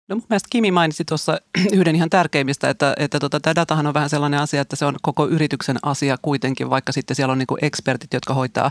No 0.09 0.17
mun 0.17 0.25
mielestä 0.29 0.49
Kimi 0.51 0.71
mainitsi 0.71 1.05
tuossa 1.05 1.41
yhden 1.73 1.97
ihan 1.97 2.11
tärkeimmistä, 2.11 2.71
että, 2.71 2.95
että 2.97 3.21
tota, 3.21 3.41
tämä 3.41 3.55
datahan 3.55 3.87
on 3.87 3.95
vähän 3.95 4.11
sellainen 4.11 4.41
asia, 4.41 4.61
että 4.61 4.77
se 4.77 4.85
on 4.85 4.97
koko 5.03 5.29
yrityksen 5.29 5.77
asia 5.83 6.17
kuitenkin, 6.23 6.71
vaikka 6.71 6.93
sitten 6.93 7.17
siellä 7.17 7.33
on 7.33 7.39
niin 7.39 7.47
kuin 7.47 7.65
ekspertit, 7.65 8.13
jotka 8.13 8.35
hoitaa, 8.35 8.71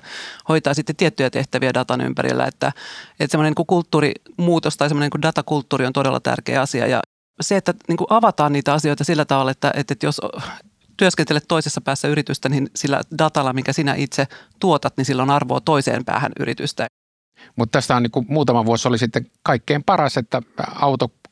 hoitaa 0.49 0.73
sitten 0.73 0.95
tiettyjä 0.95 1.29
tehtäviä 1.29 1.73
datan 1.73 2.01
ympärillä. 2.01 2.45
Että, 2.45 2.71
että 3.19 3.31
semmoinen 3.31 3.53
niin 3.57 3.67
kulttuurimuutos 3.67 4.77
tai 4.77 4.89
semmoinen 4.89 5.09
niin 5.13 5.21
datakulttuuri 5.21 5.85
on 5.85 5.93
todella 5.93 6.19
tärkeä 6.19 6.61
asia 6.61 6.87
ja 6.87 7.01
se, 7.41 7.57
että 7.57 7.73
niin 7.87 7.97
kuin 7.97 8.07
avataan 8.09 8.53
niitä 8.53 8.73
asioita 8.73 9.03
sillä 9.03 9.25
tavalla, 9.25 9.51
että, 9.51 9.71
että 9.75 9.95
jos 10.03 10.21
työskentelet 10.97 11.45
toisessa 11.47 11.81
päässä 11.81 12.07
yritystä, 12.07 12.49
niin 12.49 12.69
sillä 12.75 13.01
datalla, 13.17 13.53
mikä 13.53 13.73
sinä 13.73 13.95
itse 13.95 14.27
tuotat, 14.59 14.97
niin 14.97 15.05
sillä 15.05 15.23
on 15.23 15.29
arvoa 15.29 15.61
toiseen 15.61 16.05
päähän 16.05 16.31
yritystä. 16.39 16.87
Mutta 17.55 17.77
tästä 17.77 17.95
on 17.95 18.03
niin 18.03 18.25
muutama 18.27 18.65
vuosi 18.65 18.87
oli 18.87 18.97
sitten 18.97 19.27
kaikkein 19.43 19.83
paras, 19.83 20.17
että 20.17 20.41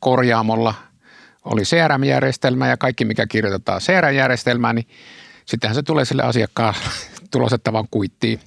autokorjaamolla 0.06 0.74
oli 1.46 1.62
CRM-järjestelmä 1.62 2.68
ja 2.68 2.78
kaikki, 2.78 3.06
mikä 3.06 3.28
kirjoitetaan 3.28 3.82
CRM-järjestelmään, 3.82 4.76
niin 4.76 4.88
sittenhän 5.46 5.76
se 5.76 5.84
tulee 5.84 6.06
sille 6.06 6.24
asiakkaan 6.24 6.74
tulosettavan 7.32 7.88
kuittiin. 7.92 8.40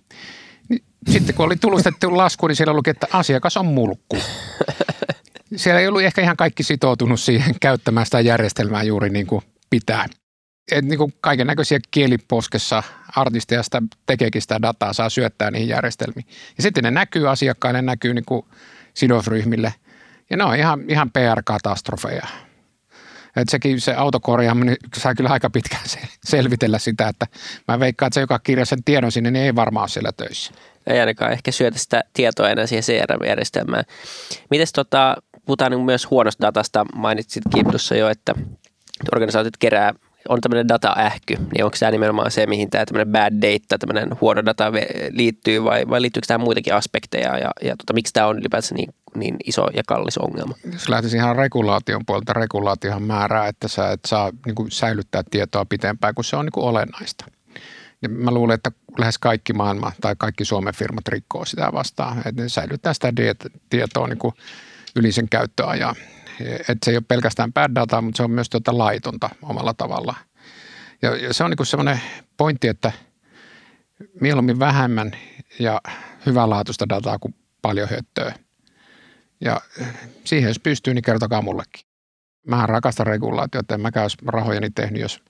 Niin 0.68 0.84
sitten 1.08 1.34
kun 1.34 1.46
oli 1.46 1.56
tulostettu 1.56 2.16
lasku, 2.16 2.46
niin 2.46 2.56
siellä 2.56 2.72
luki, 2.72 2.90
että 2.90 3.06
asiakas 3.12 3.56
on 3.56 3.66
mulkku. 3.66 4.18
Siellä 5.56 5.80
ei 5.80 5.88
ollut 5.88 6.02
ehkä 6.02 6.22
ihan 6.22 6.36
kaikki 6.36 6.62
sitoutunut 6.62 7.20
siihen 7.20 7.54
käyttämään 7.60 8.06
sitä 8.06 8.20
järjestelmää 8.20 8.82
juuri 8.82 9.10
niin 9.10 9.26
kuin 9.26 9.42
pitää 9.70 10.06
et 10.72 10.84
niin 10.84 10.98
kuin 10.98 11.14
kaiken 11.20 11.46
näköisiä 11.46 11.78
kieliposkessa 11.90 12.82
artisteja 13.16 13.62
sitä 13.62 13.82
tekeekin 14.06 14.42
sitä 14.42 14.62
dataa, 14.62 14.92
saa 14.92 15.10
syöttää 15.10 15.50
niihin 15.50 15.68
järjestelmiin. 15.68 16.26
Ja 16.56 16.62
sitten 16.62 16.84
ne 16.84 16.90
näkyy 16.90 17.30
asiakkaille, 17.30 17.82
näkyy 17.82 18.14
niin 18.14 18.24
kuin 18.24 18.46
sidosryhmille. 18.94 19.74
Ja 20.30 20.36
ne 20.36 20.44
on 20.44 20.56
ihan, 20.56 20.84
ihan 20.88 21.10
PR-katastrofeja. 21.10 22.26
Et 23.36 23.48
sekin 23.48 23.80
se 23.80 23.94
autokorjaaminen 23.94 24.76
saa 24.96 25.14
kyllä 25.14 25.30
aika 25.30 25.50
pitkään 25.50 25.82
selvitellä 26.24 26.78
sitä, 26.78 27.08
että 27.08 27.26
mä 27.68 27.80
veikkaan, 27.80 28.06
että 28.06 28.14
se, 28.14 28.20
joka 28.20 28.38
kirjaa 28.38 28.64
sen 28.64 28.84
tiedon 28.84 29.12
sinne, 29.12 29.30
niin 29.30 29.44
ei 29.44 29.54
varmaan 29.54 29.82
ole 29.82 29.88
siellä 29.88 30.12
töissä. 30.12 30.52
Ei 30.86 31.00
ainakaan 31.00 31.32
ehkä 31.32 31.52
syötä 31.52 31.78
sitä 31.78 32.04
tietoa 32.12 32.50
enää 32.50 32.66
siihen 32.66 32.82
CRM-järjestelmään. 32.82 33.84
Mites 34.50 34.72
tota, 34.72 35.16
puhutaan 35.46 35.72
niin 35.72 35.84
myös 35.84 36.10
huonosta 36.10 36.46
datasta, 36.46 36.86
mainitsit 36.94 37.42
Kim 37.54 37.66
jo, 37.98 38.08
että 38.08 38.34
organisaatiot 39.12 39.56
kerää 39.56 39.94
on 40.28 40.40
tämmöinen 40.40 40.68
data-ähky, 40.68 41.36
niin 41.36 41.64
onko 41.64 41.76
tämä 41.80 41.90
nimenomaan 41.90 42.30
se, 42.30 42.46
mihin 42.46 42.70
tämä 42.70 42.86
tämmöinen 42.86 43.12
bad 43.12 43.32
data, 43.32 43.78
tämmöinen 43.78 44.20
huono 44.20 44.44
data 44.44 44.72
liittyy 45.10 45.64
vai, 45.64 45.88
vai 45.88 46.02
liittyykö 46.02 46.26
tämä 46.26 46.44
muitakin 46.44 46.74
aspekteja 46.74 47.38
ja, 47.38 47.50
ja 47.62 47.76
tota, 47.76 47.92
miksi 47.92 48.12
tämä 48.12 48.26
on 48.26 48.38
ylipäätään 48.38 48.76
niin, 48.76 48.94
niin 49.18 49.36
iso 49.44 49.66
ja 49.74 49.82
kallis 49.86 50.18
ongelma? 50.18 50.54
Jos 50.72 50.88
lähtisi 50.88 51.16
ihan 51.16 51.36
regulaation 51.36 52.06
puolelta, 52.06 52.32
regulaatiohan 52.32 53.02
määrää, 53.02 53.48
että 53.48 53.68
sä 53.68 53.90
et 53.90 54.00
saa 54.06 54.32
niin 54.46 54.54
kuin 54.54 54.70
säilyttää 54.70 55.22
tietoa 55.30 55.64
pitempään, 55.64 56.14
kun 56.14 56.24
se 56.24 56.36
on 56.36 56.44
niin 56.44 56.52
kuin 56.52 56.64
olennaista. 56.64 57.24
Ja 58.02 58.08
mä 58.08 58.30
luulen, 58.30 58.54
että 58.54 58.72
lähes 58.98 59.18
kaikki 59.18 59.52
maailma 59.52 59.92
tai 60.00 60.14
kaikki 60.18 60.44
Suomen 60.44 60.74
firmat 60.74 61.08
rikkoo 61.08 61.44
sitä 61.44 61.72
vastaan, 61.72 62.18
että 62.18 62.42
ne 62.42 62.48
säilyttää 62.48 62.94
sitä 62.94 63.12
tietoa 63.70 64.08
niin 64.08 64.18
kuin 64.18 64.34
yli 64.96 65.12
sen 65.12 65.28
käyttöajan 65.28 65.96
että 66.40 66.84
se 66.84 66.90
ei 66.90 66.96
ole 66.96 67.04
pelkästään 67.08 67.52
bad 67.52 67.74
data, 67.74 68.02
mutta 68.02 68.16
se 68.16 68.22
on 68.22 68.30
myös 68.30 68.50
tuota 68.50 68.78
laitonta 68.78 69.30
omalla 69.42 69.74
tavalla. 69.74 70.14
Ja, 71.02 71.16
ja 71.16 71.34
se 71.34 71.44
on 71.44 71.50
niin 71.50 71.66
semmoinen 71.66 72.00
pointti, 72.36 72.68
että 72.68 72.92
mieluummin 74.20 74.58
vähemmän 74.58 75.12
ja 75.58 75.80
hyvänlaatuista 76.26 76.88
dataa 76.88 77.18
kuin 77.18 77.34
paljon 77.62 77.88
höttöä. 77.88 78.34
Ja 79.40 79.60
siihen 80.24 80.48
jos 80.48 80.58
pystyy, 80.58 80.94
niin 80.94 81.02
kertokaa 81.02 81.42
mullekin. 81.42 81.86
Mä 82.46 82.66
rakastan 82.66 83.06
regulaatiota, 83.06 83.74
en 83.74 83.80
mäkään 83.80 84.04
olisi 84.04 84.16
rahojani 84.26 84.70
tehnyt, 84.70 85.02
jos 85.02 85.22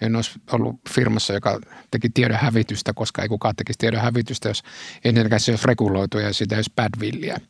en 0.00 0.16
olisi 0.16 0.40
ollut 0.52 0.76
firmassa, 0.90 1.32
joka 1.32 1.60
teki 1.90 2.08
tiedon 2.10 2.38
hävitystä, 2.38 2.92
koska 2.92 3.22
ei 3.22 3.28
kukaan 3.28 3.56
tekisi 3.56 3.78
tiedon 3.78 4.00
hävitystä, 4.00 4.48
jos 4.48 4.62
ensinnäkään 5.04 5.40
se 5.40 5.52
olisi 5.52 5.66
reguloitu 5.66 6.18
ja 6.18 6.32
siitä 6.32 6.54
ei 6.54 6.58
olisi 6.58 6.72
bad 6.76 6.90
villiä. 7.00 7.40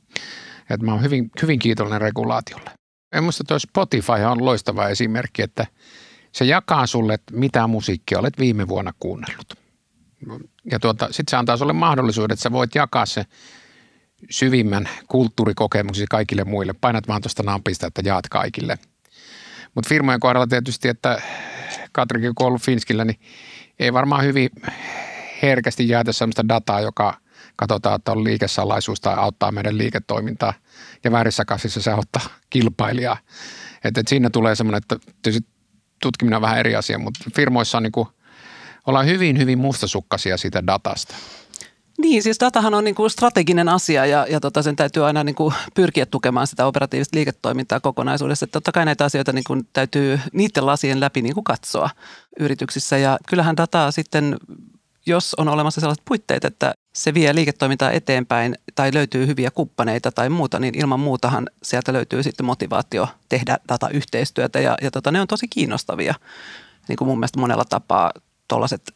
Et 0.70 0.82
mä 0.82 0.92
oon 0.92 1.02
hyvin, 1.02 1.30
hyvin 1.42 1.58
kiitollinen 1.58 2.00
regulaatiolle. 2.00 2.70
Minusta 3.14 3.44
tuo 3.44 3.58
Spotify 3.58 4.12
on 4.12 4.44
loistava 4.44 4.88
esimerkki, 4.88 5.42
että 5.42 5.66
se 6.32 6.44
jakaa 6.44 6.86
sulle, 6.86 7.14
että 7.14 7.36
mitä 7.36 7.66
musiikkia 7.66 8.18
olet 8.18 8.38
viime 8.38 8.68
vuonna 8.68 8.92
kuunnellut. 8.98 9.54
Ja 10.70 10.78
tuota, 10.78 11.06
sitten 11.10 11.30
se 11.30 11.36
antaa 11.36 11.56
sulle 11.56 11.72
mahdollisuuden, 11.72 12.34
että 12.34 12.42
sä 12.42 12.52
voit 12.52 12.74
jakaa 12.74 13.06
se 13.06 13.24
syvimmän 14.30 14.88
kulttuurikokemuksen 15.08 16.06
kaikille 16.10 16.44
muille. 16.44 16.72
Painat 16.80 17.08
vaan 17.08 17.22
tuosta 17.22 17.42
nampista, 17.42 17.86
että 17.86 18.02
jaat 18.04 18.28
kaikille. 18.28 18.78
Mutta 19.74 19.88
firmojen 19.88 20.20
kohdalla 20.20 20.46
tietysti, 20.46 20.88
että 20.88 21.22
Katrikin 21.92 22.34
kun 22.34 22.44
on 22.44 22.48
ollut 22.48 22.62
Finskillä, 22.62 23.04
niin 23.04 23.20
ei 23.78 23.92
varmaan 23.92 24.24
hyvin 24.24 24.50
herkästi 25.42 25.88
jaeta 25.88 26.12
sellaista 26.12 26.48
dataa, 26.48 26.80
joka 26.80 27.14
katsotaan, 27.56 27.96
että 27.96 28.12
on 28.12 28.24
liikesalaisuus 28.24 29.00
tai 29.00 29.14
auttaa 29.16 29.52
meidän 29.52 29.78
liiketoimintaa. 29.78 30.54
Ja 31.04 31.12
väärissä 31.12 31.44
kasvissa 31.44 31.82
se 31.82 31.90
auttaa 31.90 32.22
kilpailijaa. 32.50 33.16
Et, 33.84 33.98
et 33.98 34.08
siinä 34.08 34.30
tulee 34.30 34.54
semmoinen, 34.54 34.78
että 34.78 34.96
tietysti 35.22 35.48
tutkiminen 36.02 36.36
on 36.36 36.42
vähän 36.42 36.58
eri 36.58 36.76
asia, 36.76 36.98
mutta 36.98 37.24
firmoissa 37.36 37.78
on 37.78 37.82
niin 37.82 37.92
kuin, 37.92 38.08
ollaan 38.86 39.06
hyvin, 39.06 39.38
hyvin 39.38 39.58
mustasukkaisia 39.58 40.36
siitä 40.36 40.66
datasta. 40.66 41.14
Niin, 41.98 42.22
siis 42.22 42.40
datahan 42.40 42.74
on 42.74 42.84
niin 42.84 42.94
kuin 42.94 43.10
strateginen 43.10 43.68
asia 43.68 44.06
ja, 44.06 44.26
ja 44.30 44.40
tota 44.40 44.62
sen 44.62 44.76
täytyy 44.76 45.06
aina 45.06 45.24
niin 45.24 45.34
kuin 45.34 45.54
pyrkiä 45.74 46.06
tukemaan 46.06 46.46
sitä 46.46 46.66
operatiivista 46.66 47.16
liiketoimintaa 47.16 47.80
kokonaisuudessa. 47.80 48.44
Että 48.44 48.52
totta 48.52 48.72
kai 48.72 48.84
näitä 48.84 49.04
asioita 49.04 49.32
niin 49.32 49.44
kuin 49.46 49.68
täytyy 49.72 50.20
niiden 50.32 50.66
lasien 50.66 51.00
läpi 51.00 51.22
niin 51.22 51.34
kuin 51.34 51.44
katsoa 51.44 51.90
yrityksissä 52.40 52.98
ja 52.98 53.18
kyllähän 53.28 53.56
dataa 53.56 53.90
sitten 53.90 54.36
jos 55.06 55.34
on 55.34 55.48
olemassa 55.48 55.80
sellaiset 55.80 56.04
puitteet, 56.04 56.44
että 56.44 56.74
se 56.92 57.14
vie 57.14 57.34
liiketoimintaa 57.34 57.90
eteenpäin 57.90 58.54
tai 58.74 58.94
löytyy 58.94 59.26
hyviä 59.26 59.50
kumppaneita 59.50 60.12
tai 60.12 60.28
muuta, 60.28 60.58
niin 60.58 60.78
ilman 60.78 61.00
muutahan 61.00 61.46
sieltä 61.62 61.92
löytyy 61.92 62.22
sitten 62.22 62.46
motivaatio 62.46 63.08
tehdä 63.28 63.58
datayhteistyötä 63.68 64.60
ja, 64.60 64.76
ja 64.82 64.90
tota, 64.90 65.10
ne 65.10 65.20
on 65.20 65.26
tosi 65.26 65.48
kiinnostavia 65.48 66.14
niin 66.88 66.96
kuin 66.96 67.08
mun 67.08 67.18
mielestä 67.18 67.40
monella 67.40 67.64
tapaa 67.64 68.12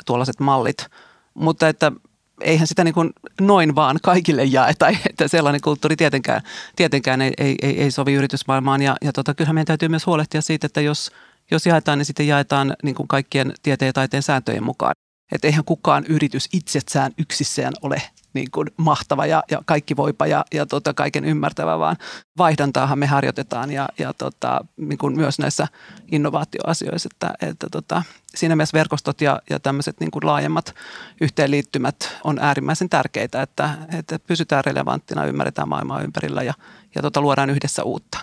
tuollaiset 0.07 0.41
mallit. 0.41 0.87
Mutta 1.35 1.69
että 1.69 1.93
eihän 2.41 2.67
sitä 2.67 2.85
niin 2.85 2.95
kuin 2.95 3.11
noin 3.41 3.75
vaan 3.75 3.99
kaikille 4.03 4.45
jaeta, 4.45 4.89
että 5.11 5.29
sellainen 5.29 5.61
kulttuuri 5.61 5.97
tietenkään, 5.97 6.41
tietenkään 6.77 7.23
ei, 7.23 7.33
ei, 7.39 7.55
ei, 7.63 7.83
ei 7.83 7.91
sovi 7.91 8.13
yritysmaailmaan 8.13 8.83
ja, 8.83 8.97
ja 9.05 9.13
tota, 9.13 9.35
kyllähän 9.35 9.55
meidän 9.55 9.67
täytyy 9.67 9.89
myös 9.89 10.07
huolehtia 10.07 10.41
siitä, 10.43 10.67
että 10.67 10.81
jos, 10.81 11.11
jos 11.51 11.67
jaetaan, 11.67 11.99
niin 11.99 12.07
sitten 12.07 12.27
jaetaan 12.27 12.77
niin 12.83 12.95
kuin 12.95 13.09
kaikkien 13.09 13.53
tieteen 13.63 13.87
ja 13.87 13.93
taiteen 13.93 14.23
sääntöjen 14.23 14.65
mukaan. 14.65 14.95
Että 15.33 15.49
eihän 15.49 15.65
kukaan 15.65 16.05
yritys 16.09 16.49
itsessään 16.53 17.13
yksissään 17.19 17.73
ole 17.83 18.03
niin 18.37 18.51
kuin 18.51 18.71
mahtava 18.77 19.27
ja, 19.27 19.43
ja 19.51 19.63
kaikki 19.67 19.97
voipa 19.97 20.27
ja, 20.27 20.45
ja 20.55 20.67
tota, 20.67 20.95
kaiken 20.95 21.25
ymmärtävä, 21.25 21.79
vaan 21.79 21.97
vaihdantaahan 22.39 22.99
me 22.99 23.07
harjoitetaan 23.07 23.71
ja, 23.71 23.89
ja 23.99 24.13
tota, 24.15 24.65
niin 24.77 24.99
kuin 24.99 25.17
myös 25.17 25.39
näissä 25.39 25.69
innovaatioasioissa, 26.13 27.09
että, 27.15 27.49
että 27.49 27.67
tota, 27.71 28.03
siinä 28.35 28.57
mielessä 28.57 28.79
verkostot 28.79 29.21
ja, 29.21 29.43
ja 29.51 29.61
tämmöiset 29.61 30.01
niin 30.01 30.11
laajemmat 30.23 30.75
yhteenliittymät 31.21 32.17
on 32.25 32.39
äärimmäisen 32.39 32.89
tärkeitä, 32.89 33.43
että, 33.43 33.71
että 33.99 34.19
pysytään 34.19 34.65
relevanttina, 34.65 35.25
ymmärretään 35.25 35.69
maailmaa 35.69 36.03
ympärillä 36.03 36.43
ja, 36.43 36.55
ja 36.95 37.03
tota, 37.03 37.21
luodaan 37.21 37.51
yhdessä 37.51 37.83
uutta. 37.83 38.19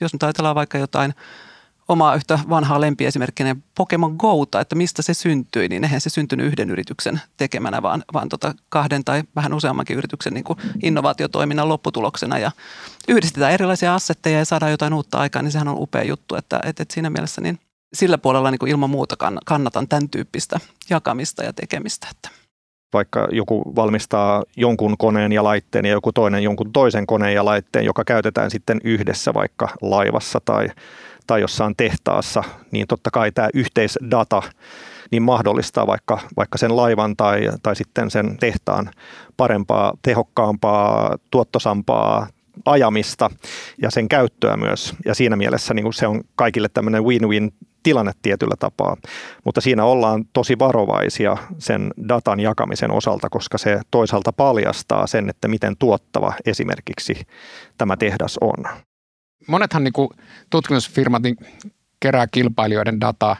Jos 0.00 0.12
nyt 0.12 0.22
ajatellaan 0.22 0.54
vaikka 0.54 0.78
jotain 0.78 1.14
omaa 1.88 2.14
yhtä 2.14 2.38
vanhaa 2.48 2.80
lempiesimerkkiä 2.80 3.56
Pokemon 3.74 4.16
Gouta, 4.18 4.60
että 4.60 4.74
mistä 4.74 5.02
se 5.02 5.14
syntyi, 5.14 5.68
niin 5.68 5.84
eihän 5.84 6.00
se 6.00 6.10
syntynyt 6.10 6.46
yhden 6.46 6.70
yrityksen 6.70 7.20
tekemänä, 7.36 7.82
vaan, 7.82 8.04
vaan 8.12 8.28
tota 8.28 8.54
kahden 8.68 9.04
tai 9.04 9.22
vähän 9.36 9.54
useammankin 9.54 9.96
yrityksen 9.96 10.34
niin 10.34 10.44
kuin 10.44 10.58
innovaatiotoiminnan 10.82 11.68
lopputuloksena. 11.68 12.38
Ja 12.38 12.50
yhdistetään 13.08 13.52
erilaisia 13.52 13.94
assetteja 13.94 14.38
ja 14.38 14.44
saadaan 14.44 14.70
jotain 14.70 14.94
uutta 14.94 15.18
aikaa, 15.18 15.42
niin 15.42 15.52
sehän 15.52 15.68
on 15.68 15.78
upea 15.78 16.02
juttu. 16.02 16.34
Että, 16.34 16.60
että, 16.64 16.82
että 16.82 16.94
siinä 16.94 17.10
mielessä 17.10 17.40
niin 17.40 17.58
sillä 17.94 18.18
puolella 18.18 18.50
niin 18.50 18.58
kuin 18.58 18.70
ilman 18.70 18.90
muuta 18.90 19.16
kannatan 19.44 19.88
tämän 19.88 20.08
tyyppistä 20.08 20.60
jakamista 20.90 21.44
ja 21.44 21.52
tekemistä. 21.52 22.08
Että 22.10 22.30
vaikka 22.92 23.28
joku 23.32 23.72
valmistaa 23.76 24.42
jonkun 24.56 24.96
koneen 24.98 25.32
ja 25.32 25.44
laitteen 25.44 25.84
ja 25.84 25.92
joku 25.92 26.12
toinen 26.12 26.42
jonkun 26.42 26.72
toisen 26.72 27.06
koneen 27.06 27.34
ja 27.34 27.44
laitteen, 27.44 27.84
joka 27.84 28.04
käytetään 28.04 28.50
sitten 28.50 28.80
yhdessä 28.84 29.34
vaikka 29.34 29.68
laivassa 29.82 30.40
tai 30.44 30.68
tai 31.28 31.40
jossain 31.40 31.74
tehtaassa, 31.76 32.44
niin 32.70 32.86
totta 32.86 33.10
kai 33.10 33.32
tämä 33.32 33.48
yhteisdata 33.54 34.42
niin 35.10 35.22
mahdollistaa 35.22 35.86
vaikka, 35.86 36.18
vaikka 36.36 36.58
sen 36.58 36.76
laivan 36.76 37.16
tai, 37.16 37.40
tai 37.62 37.76
sitten 37.76 38.10
sen 38.10 38.36
tehtaan 38.40 38.90
parempaa, 39.36 39.92
tehokkaampaa, 40.02 41.16
tuottosampaa 41.30 42.26
ajamista 42.64 43.30
ja 43.82 43.90
sen 43.90 44.08
käyttöä 44.08 44.56
myös. 44.56 44.94
Ja 45.04 45.14
siinä 45.14 45.36
mielessä 45.36 45.74
niin 45.74 45.92
se 45.92 46.06
on 46.06 46.20
kaikille 46.36 46.68
tämmöinen 46.68 47.04
win-win 47.04 47.52
tilanne 47.82 48.12
tietyllä 48.22 48.54
tapaa, 48.58 48.96
mutta 49.44 49.60
siinä 49.60 49.84
ollaan 49.84 50.24
tosi 50.32 50.58
varovaisia 50.58 51.36
sen 51.58 51.90
datan 52.08 52.40
jakamisen 52.40 52.90
osalta, 52.90 53.30
koska 53.30 53.58
se 53.58 53.80
toisaalta 53.90 54.32
paljastaa 54.32 55.06
sen, 55.06 55.30
että 55.30 55.48
miten 55.48 55.76
tuottava 55.78 56.32
esimerkiksi 56.46 57.14
tämä 57.78 57.96
tehdas 57.96 58.38
on. 58.40 58.64
Monethan 59.46 59.84
niin 59.84 59.92
kuin 59.92 60.08
tutkimusfirmat 60.50 61.22
niin 61.22 61.36
kerää 62.00 62.26
kilpailijoiden 62.26 63.00
dataa, 63.00 63.36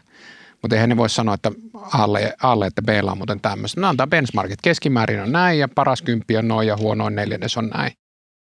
mutta 0.62 0.74
eihän 0.74 0.88
ne 0.88 0.96
voi 0.96 1.10
sanoa, 1.10 1.34
että 1.34 1.52
alle, 1.74 2.34
alle 2.42 2.66
että 2.66 2.82
B 2.82 2.88
on 3.02 3.16
muuten 3.16 3.40
tämmöistä. 3.40 3.80
Ne 3.80 3.86
antaa 3.86 4.06
benchmarkit. 4.06 4.62
Keskimäärin 4.62 5.20
on 5.20 5.32
näin 5.32 5.58
ja 5.58 5.68
paras 5.68 6.02
kymppi 6.02 6.36
on 6.36 6.48
noin 6.48 6.68
ja 6.68 6.76
huonoin 6.76 7.14
neljännes 7.14 7.56
on 7.56 7.68
näin. 7.68 7.92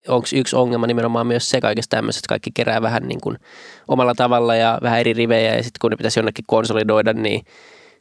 Onko 0.08 0.28
yksi 0.36 0.56
ongelma 0.56 0.88
nimenomaan 0.88 1.28
myös 1.28 1.50
se 1.50 1.62
kaikesta 1.62 1.98
että 1.98 2.28
kaikki 2.30 2.52
kerää 2.54 2.82
vähän 2.82 3.04
niin 3.08 3.22
kuin 3.22 3.38
omalla 3.88 4.16
tavalla 4.16 4.56
ja 4.56 4.80
vähän 4.82 5.00
eri 5.00 5.14
rivejä 5.14 5.56
ja 5.56 5.64
sitten 5.64 5.80
kun 5.82 5.92
ne 5.92 5.98
pitäisi 5.98 6.20
jonnekin 6.20 6.46
konsolidoida, 6.48 7.14
niin 7.14 7.46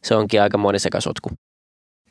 se 0.04 0.14
onkin 0.14 0.42
aika 0.42 0.58
moni 0.58 0.78
sekasotku. 0.78 1.30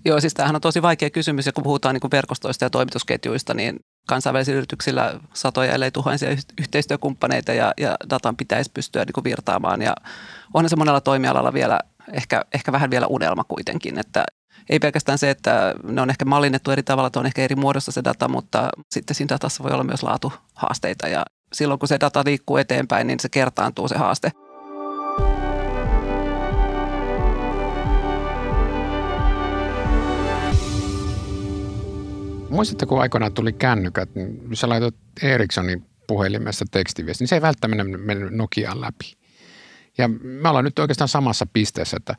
Joo, 0.06 0.20
siis 0.20 0.34
tämähän 0.34 0.56
on 0.56 0.62
tosi 0.62 0.82
vaikea 0.82 1.10
kysymys 1.10 1.46
ja 1.46 1.54
kun 1.54 1.64
puhutaan 1.64 1.96
niin 1.96 2.02
kuin 2.02 2.12
verkostoista 2.12 2.66
ja 2.66 2.70
toimitusketjuista, 2.70 3.54
niin 3.54 3.80
kansainvälisillä 4.08 4.58
yrityksillä 4.58 5.20
satoja 5.34 5.74
ellei 5.74 5.92
tuhansia 5.92 6.30
yhteistyökumppaneita 6.60 7.54
ja, 7.54 7.74
ja 7.78 7.96
datan 8.10 8.38
pitäisi 8.38 8.72
pystyä 8.74 9.06
niin 9.06 9.14
kuin 9.14 9.24
virtaamaan 9.24 9.82
ja 9.82 9.96
onhan 10.54 10.70
se 10.70 10.76
monella 10.76 11.02
toimialalla 11.02 11.54
vielä 11.54 11.80
ehkä, 12.14 12.46
ehkä 12.54 12.72
vähän 12.72 12.92
vielä 12.92 13.08
unelma 13.08 13.44
kuitenkin, 13.44 14.00
että 14.00 14.26
ei 14.70 14.80
pelkästään 14.80 15.18
se, 15.18 15.30
että 15.30 15.76
ne 15.84 16.02
on 16.02 16.10
ehkä 16.10 16.26
mallinnettu 16.26 16.72
eri 16.72 16.84
tavalla, 16.84 17.08
että 17.08 17.20
on 17.20 17.26
ehkä 17.26 17.42
eri 17.42 17.56
muodossa 17.56 17.92
se 17.92 18.04
data, 18.04 18.28
mutta 18.28 18.70
sitten 18.92 19.16
siinä 19.16 19.30
datassa 19.30 19.64
voi 19.64 19.72
olla 19.72 19.84
myös 19.84 20.04
laatuhaasteita 20.04 21.08
ja 21.08 21.26
silloin 21.54 21.80
kun 21.80 21.88
se 21.88 22.00
data 22.00 22.24
liikkuu 22.26 22.58
eteenpäin, 22.58 23.08
niin 23.08 23.20
se 23.20 23.30
kertaantuu 23.30 23.88
se 23.88 23.98
haaste. 23.98 24.32
Muistatteko, 32.50 32.96
kun 32.96 33.02
aikoinaan 33.02 33.34
tuli 33.34 33.54
kännykät, 33.54 34.16
niin 34.16 34.50
sä 34.54 34.70
laitat 34.70 34.96
Ericssonin 35.24 35.86
puhelimessa 36.08 36.66
tekstiviesti, 36.72 37.22
niin 37.22 37.30
se 37.30 37.36
ei 37.36 37.42
välttämättä 37.42 37.84
mennyt 37.84 38.34
Nokiaan 38.34 38.82
läpi. 38.82 39.19
Ja 40.00 40.08
me 40.24 40.50
ollaan 40.50 40.66
nyt 40.66 40.80
oikeastaan 40.80 41.08
samassa 41.08 41.46
pisteessä, 41.54 41.98
että 41.98 42.16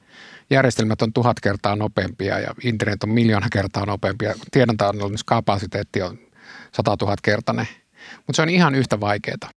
järjestelmät 0.50 1.02
on 1.02 1.12
tuhat 1.12 1.40
kertaa 1.40 1.76
nopeampia 1.76 2.38
ja 2.38 2.54
internet 2.64 3.02
on 3.02 3.10
miljoona 3.10 3.48
kertaa 3.52 3.86
nopeampia. 3.86 4.34
Tiedontallennuskapasiteetti 4.50 6.02
on 6.02 6.18
sata 6.74 6.96
tuhat 6.96 7.20
kertainen, 7.20 7.68
mutta 8.16 8.32
se 8.36 8.42
on 8.42 8.48
ihan 8.48 8.74
yhtä 8.74 9.00
vaikeaa. 9.00 9.50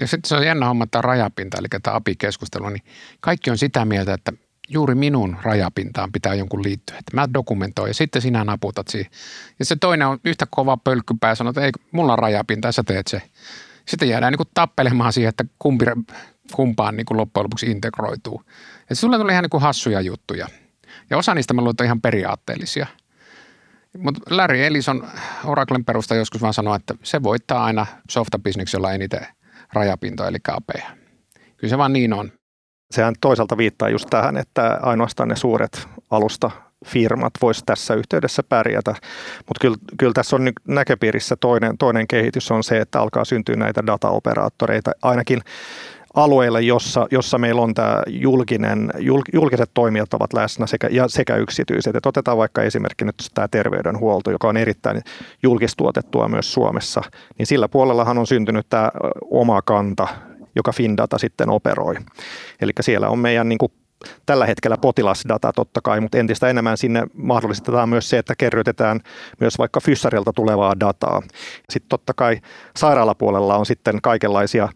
Ja 0.00 0.06
sitten 0.06 0.28
se 0.28 0.36
on 0.36 0.46
jännä 0.46 0.66
homma, 0.66 0.84
että 0.84 1.02
rajapinta, 1.02 1.58
eli 1.58 1.66
tämä 1.82 1.96
API-keskustelu, 1.96 2.68
niin 2.68 2.82
kaikki 3.20 3.50
on 3.50 3.58
sitä 3.58 3.84
mieltä, 3.84 4.14
että 4.14 4.32
juuri 4.68 4.94
minun 4.94 5.36
rajapintaan 5.42 6.12
pitää 6.12 6.34
jonkun 6.34 6.62
liittyä. 6.62 6.98
Että 6.98 7.16
mä 7.16 7.28
dokumentoin 7.34 7.90
ja 7.90 7.94
sitten 7.94 8.22
sinä 8.22 8.44
naputat 8.44 8.88
siihen. 8.88 9.10
Ja 9.58 9.64
se 9.64 9.76
toinen 9.76 10.08
on 10.08 10.18
yhtä 10.24 10.46
kova 10.50 10.76
pölkkypää 10.76 11.30
ja 11.30 11.34
sanoo, 11.34 11.50
että 11.50 11.60
ei, 11.60 11.72
mulla 11.92 12.12
on 12.12 12.18
rajapinta 12.18 12.68
ja 12.68 12.72
sä 12.72 12.82
teet 12.82 13.06
se. 13.06 13.22
Sitten 13.88 14.08
jäädään 14.08 14.32
niin 14.32 14.38
kuin 14.38 14.48
tappelemaan 14.54 15.12
siihen, 15.12 15.28
että 15.28 15.44
kumpi, 15.58 15.84
kumpaan 16.52 16.96
niin 16.96 17.06
kuin 17.06 17.18
loppujen 17.18 17.44
lopuksi 17.44 17.70
integroituu. 17.70 18.42
Ja 18.90 18.96
sulle 18.96 19.18
tuli 19.18 19.32
ihan 19.32 19.42
niin 19.42 19.50
kuin 19.50 19.62
hassuja 19.62 20.00
juttuja. 20.00 20.48
Ja 21.10 21.16
osa 21.16 21.34
niistä 21.34 21.54
mä 21.54 21.60
luulen, 21.60 21.84
ihan 21.84 22.00
periaatteellisia. 22.00 22.86
Mutta 23.98 24.20
Larry 24.30 24.64
Ellison 24.64 25.08
Oraclen 25.44 25.84
perusta 25.84 26.14
joskus 26.14 26.42
vaan 26.42 26.54
sanoi, 26.54 26.76
että 26.76 26.94
se 27.02 27.22
voittaa 27.22 27.64
aina 27.64 27.86
softabisneksellä 28.10 28.92
eniten 28.92 29.26
rajapintoja, 29.72 30.28
eli 30.28 30.38
APA. 30.48 30.72
Kyllä 31.56 31.70
se 31.70 31.78
vaan 31.78 31.92
niin 31.92 32.12
on 32.12 32.32
sehän 32.90 33.14
toisaalta 33.20 33.56
viittaa 33.56 33.88
just 33.88 34.06
tähän, 34.10 34.36
että 34.36 34.78
ainoastaan 34.82 35.28
ne 35.28 35.36
suuret 35.36 35.88
alusta 36.10 36.50
firmat 36.84 37.32
voisi 37.42 37.62
tässä 37.66 37.94
yhteydessä 37.94 38.42
pärjätä. 38.42 38.94
Mutta 39.36 39.60
kyllä, 39.60 39.76
kyllä 39.98 40.12
tässä 40.12 40.36
on 40.36 40.52
näköpiirissä 40.68 41.36
toinen, 41.36 41.78
toinen 41.78 42.06
kehitys 42.08 42.50
on 42.50 42.64
se, 42.64 42.80
että 42.80 43.00
alkaa 43.00 43.24
syntyä 43.24 43.56
näitä 43.56 43.86
dataoperaattoreita 43.86 44.92
ainakin 45.02 45.40
alueille, 46.14 46.62
jossa, 46.62 47.06
jossa 47.10 47.38
meillä 47.38 47.62
on 47.62 47.74
tämä 47.74 48.02
julkinen, 48.06 48.90
julkiset 49.32 49.70
toimijat 49.74 50.14
ovat 50.14 50.32
läsnä 50.32 50.66
sekä, 50.66 50.88
ja 50.90 51.08
sekä 51.08 51.36
yksityiset. 51.36 51.96
Et 51.96 52.06
otetaan 52.06 52.38
vaikka 52.38 52.62
esimerkki 52.62 53.04
nyt 53.04 53.14
tämä 53.34 53.48
terveydenhuolto, 53.48 54.30
joka 54.30 54.48
on 54.48 54.56
erittäin 54.56 55.02
julkistuotettua 55.42 56.28
myös 56.28 56.52
Suomessa. 56.52 57.02
Niin 57.38 57.46
sillä 57.46 57.68
puolellahan 57.68 58.18
on 58.18 58.26
syntynyt 58.26 58.66
tämä 58.68 58.90
oma 59.30 59.62
kanta, 59.62 60.08
joka 60.56 60.72
Findata 60.72 61.18
sitten 61.18 61.50
operoi. 61.50 61.94
Eli 62.60 62.72
siellä 62.80 63.08
on 63.08 63.18
meidän 63.18 63.48
niin 63.48 63.58
kuin 63.58 63.72
tällä 64.26 64.46
hetkellä 64.46 64.76
potilasdata 64.76 65.52
totta 65.52 65.80
kai, 65.80 66.00
mutta 66.00 66.18
entistä 66.18 66.48
enemmän 66.48 66.76
sinne 66.76 67.02
mahdollistetaan 67.14 67.88
myös 67.88 68.10
se, 68.10 68.18
että 68.18 68.34
kerrytetään 68.38 69.00
myös 69.40 69.58
vaikka 69.58 69.80
fyssarilta 69.80 70.32
tulevaa 70.32 70.80
dataa. 70.80 71.22
Sitten 71.70 71.88
totta 71.88 72.14
kai 72.14 72.40
sairaalapuolella 72.76 73.56
on 73.56 73.66
sitten 73.66 73.98
kaikenlaisia 74.02 74.68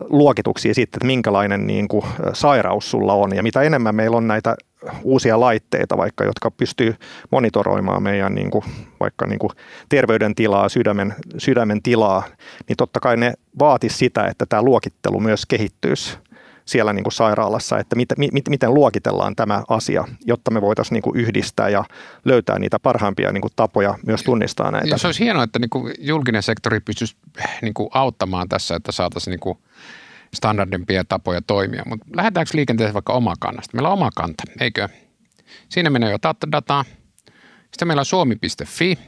luokituksia 0.00 0.74
siitä, 0.74 0.96
että 0.96 1.06
minkälainen 1.06 1.66
niin 1.66 1.88
kuin 1.88 2.04
sairaus 2.32 2.90
sulla 2.90 3.14
on. 3.14 3.36
Ja 3.36 3.42
mitä 3.42 3.62
enemmän 3.62 3.94
meillä 3.94 4.16
on 4.16 4.28
näitä 4.28 4.56
uusia 5.02 5.40
laitteita, 5.40 5.96
vaikka, 5.96 6.24
jotka 6.24 6.50
pystyy 6.50 6.94
monitoroimaan 7.30 8.02
meidän 8.02 8.34
niin 8.34 8.50
kuin, 8.50 8.64
vaikka 9.00 9.26
niin 9.26 9.38
kuin 9.38 9.50
terveydentilaa, 9.88 10.68
sydämen, 10.68 11.14
sydämen 11.38 11.82
tilaa, 11.82 12.22
niin 12.68 12.76
totta 12.76 13.00
kai 13.00 13.16
ne 13.16 13.32
vaatisi 13.58 13.96
sitä, 13.96 14.26
että 14.26 14.46
tämä 14.46 14.62
luokittelu 14.62 15.20
myös 15.20 15.46
kehittyisi 15.46 16.18
siellä 16.68 16.92
niin 16.92 17.04
kuin 17.04 17.12
sairaalassa, 17.12 17.78
että 17.78 17.96
mit, 17.96 18.08
mit, 18.32 18.48
miten 18.48 18.74
luokitellaan 18.74 19.36
tämä 19.36 19.62
asia, 19.68 20.04
jotta 20.26 20.50
me 20.50 20.60
voitaisiin 20.60 20.94
niin 20.94 21.02
kuin 21.02 21.20
yhdistää 21.20 21.68
ja 21.68 21.84
löytää 22.24 22.58
niitä 22.58 22.78
parhaimpia 22.78 23.32
niin 23.32 23.40
kuin 23.40 23.52
tapoja 23.56 23.94
myös 24.06 24.22
tunnistaa 24.22 24.70
näitä. 24.70 24.88
Ja 24.88 24.98
se 24.98 25.08
olisi 25.08 25.24
hienoa, 25.24 25.42
että 25.42 25.58
niin 25.58 25.70
kuin 25.70 25.94
julkinen 25.98 26.42
sektori 26.42 26.80
pystyisi 26.80 27.16
niin 27.62 27.74
kuin 27.74 27.88
auttamaan 27.92 28.48
tässä, 28.48 28.76
että 28.76 28.92
saataisiin 28.92 29.32
niin 29.32 29.40
kuin 29.40 29.58
standardimpia 30.34 31.04
tapoja 31.04 31.42
toimia. 31.42 31.82
Mutta 31.86 32.06
lähdetäänkö 32.16 32.50
liikenteessä 32.54 32.94
vaikka 32.94 33.12
omakannasta? 33.12 33.76
Meillä 33.76 33.88
on 33.88 33.92
oma 33.92 34.10
kanta, 34.16 34.42
eikö? 34.60 34.88
Siinä 35.68 35.90
menee 35.90 36.10
jo 36.10 36.18
dataa. 36.52 36.84
Sitten 37.62 37.88
meillä 37.88 38.00
on 38.00 38.06
suomi.fi. 38.06 38.98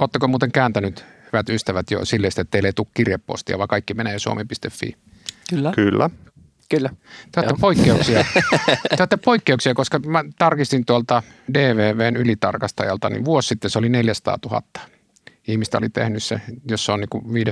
Oletteko 0.00 0.28
muuten 0.28 0.52
kääntänyt, 0.52 1.04
hyvät 1.32 1.48
ystävät, 1.48 1.90
jo 1.90 2.04
sille, 2.04 2.26
että 2.26 2.44
teille 2.44 2.68
ei 2.68 2.72
tule 2.72 2.86
kirjepostia, 2.94 3.58
vaan 3.58 3.68
kaikki 3.68 3.94
menee 3.94 4.18
suomi.fi? 4.18 4.96
Kyllä. 5.50 5.72
Kyllä. 5.72 6.10
Kyllä. 6.68 6.90
Te 7.32 7.40
olette 7.40 7.54
poikkeuksia. 7.60 8.24
Te 8.96 8.96
olette 8.98 9.16
poikkeuksia, 9.16 9.74
koska 9.74 9.98
mä 9.98 10.24
tarkistin 10.38 10.84
tuolta 10.84 11.22
DVVn 11.54 12.16
ylitarkastajalta, 12.16 13.10
niin 13.10 13.24
vuosi 13.24 13.48
sitten 13.48 13.70
se 13.70 13.78
oli 13.78 13.88
400 13.88 14.38
000 14.50 14.62
ihmistä 15.48 15.78
oli 15.78 15.88
tehnyt 15.88 16.22
se, 16.22 16.40
jos 16.68 16.84
se 16.84 16.92
on 16.92 17.00
niin 17.00 17.46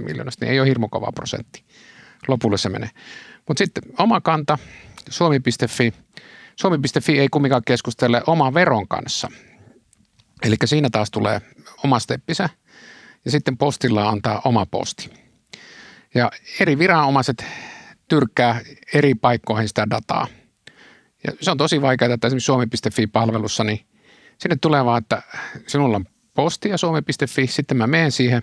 5,5 0.00 0.04
miljoonasta, 0.04 0.44
niin 0.44 0.52
ei 0.52 0.60
ole 0.60 0.68
hirmu 0.68 0.88
kova 0.88 1.12
prosentti. 1.14 1.64
Lopulle 2.28 2.58
se 2.58 2.68
menee. 2.68 2.90
Mutta 3.48 3.58
sitten 3.58 3.82
oma 3.98 4.20
kanta, 4.20 4.58
suomi.fi. 5.08 5.94
Suomi.fi 6.56 7.18
ei 7.18 7.28
kumminkaan 7.28 7.62
keskustele 7.66 8.22
oman 8.26 8.54
veron 8.54 8.88
kanssa. 8.88 9.28
Eli 10.42 10.56
siinä 10.64 10.90
taas 10.90 11.10
tulee 11.10 11.40
oma 11.84 11.98
steppisä 11.98 12.48
ja 13.24 13.30
sitten 13.30 13.58
postilla 13.58 14.16
tämä 14.22 14.40
oma 14.44 14.66
posti. 14.66 15.10
Ja 16.14 16.30
eri 16.60 16.78
viranomaiset 16.78 17.44
tyrkkää 18.12 18.60
eri 18.94 19.14
paikkoihin 19.14 19.68
sitä 19.68 19.90
dataa. 19.90 20.26
Ja 21.26 21.32
se 21.40 21.50
on 21.50 21.56
tosi 21.56 21.82
vaikeaa, 21.82 22.14
että 22.14 22.26
esimerkiksi 22.26 22.46
suomi.fi-palvelussa, 22.46 23.64
niin 23.64 23.80
sinne 24.38 24.56
tulee 24.60 24.84
vaan, 24.84 24.98
että 25.02 25.22
sinulla 25.66 25.96
on 25.96 26.04
posti 26.34 26.68
ja 26.68 26.78
suomi.fi, 26.78 27.46
sitten 27.46 27.76
mä 27.76 27.86
menen 27.86 28.12
siihen, 28.12 28.42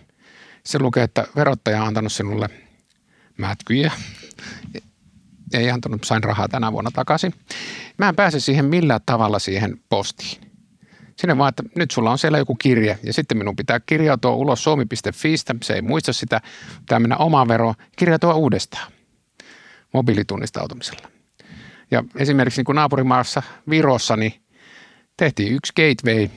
se 0.66 0.80
lukee, 0.80 1.04
että 1.04 1.28
verottaja 1.36 1.82
on 1.82 1.88
antanut 1.88 2.12
sinulle 2.12 2.50
mätkyjä, 3.38 3.92
ei 5.54 5.72
antanut, 5.72 6.04
sain 6.04 6.24
rahaa 6.24 6.48
tänä 6.48 6.72
vuonna 6.72 6.92
takaisin. 6.92 7.34
Mä 7.98 8.10
en 8.10 8.16
pääse 8.16 8.40
siihen 8.40 8.66
millään 8.66 9.02
tavalla 9.06 9.40
siihen 9.40 9.80
postiin. 9.90 10.42
Sinne 11.18 11.38
vaan, 11.38 11.50
että 11.50 11.64
nyt 11.76 11.92
sulla 11.92 12.12
on 12.12 12.18
siellä 12.18 12.38
joku 12.38 12.56
kirje 12.56 13.00
ja 13.04 13.14
sitten 13.14 13.38
minun 13.38 13.56
pitää 13.56 13.80
kirjautua 13.80 14.32
ulos 14.32 14.64
suomi.fiistä, 14.64 15.56
se 15.64 15.74
ei 15.74 15.82
muista 15.82 16.14
sitä, 16.14 16.42
pitää 16.80 17.00
mennä 17.00 17.18
omaan 17.18 17.48
veroon, 17.48 17.76
kirjautua 17.96 18.34
uudestaan 18.34 18.99
mobiilitunnistautumisella. 19.94 21.08
Ja 21.92 22.04
esimerkiksi 22.16 22.60
niin 22.60 22.66
kuin 22.66 22.76
naapurimaassa 22.76 23.44
Virossa 23.70 24.16
niin 24.16 24.34
tehtiin 25.18 25.54
yksi 25.54 25.74
gateway 25.76 26.30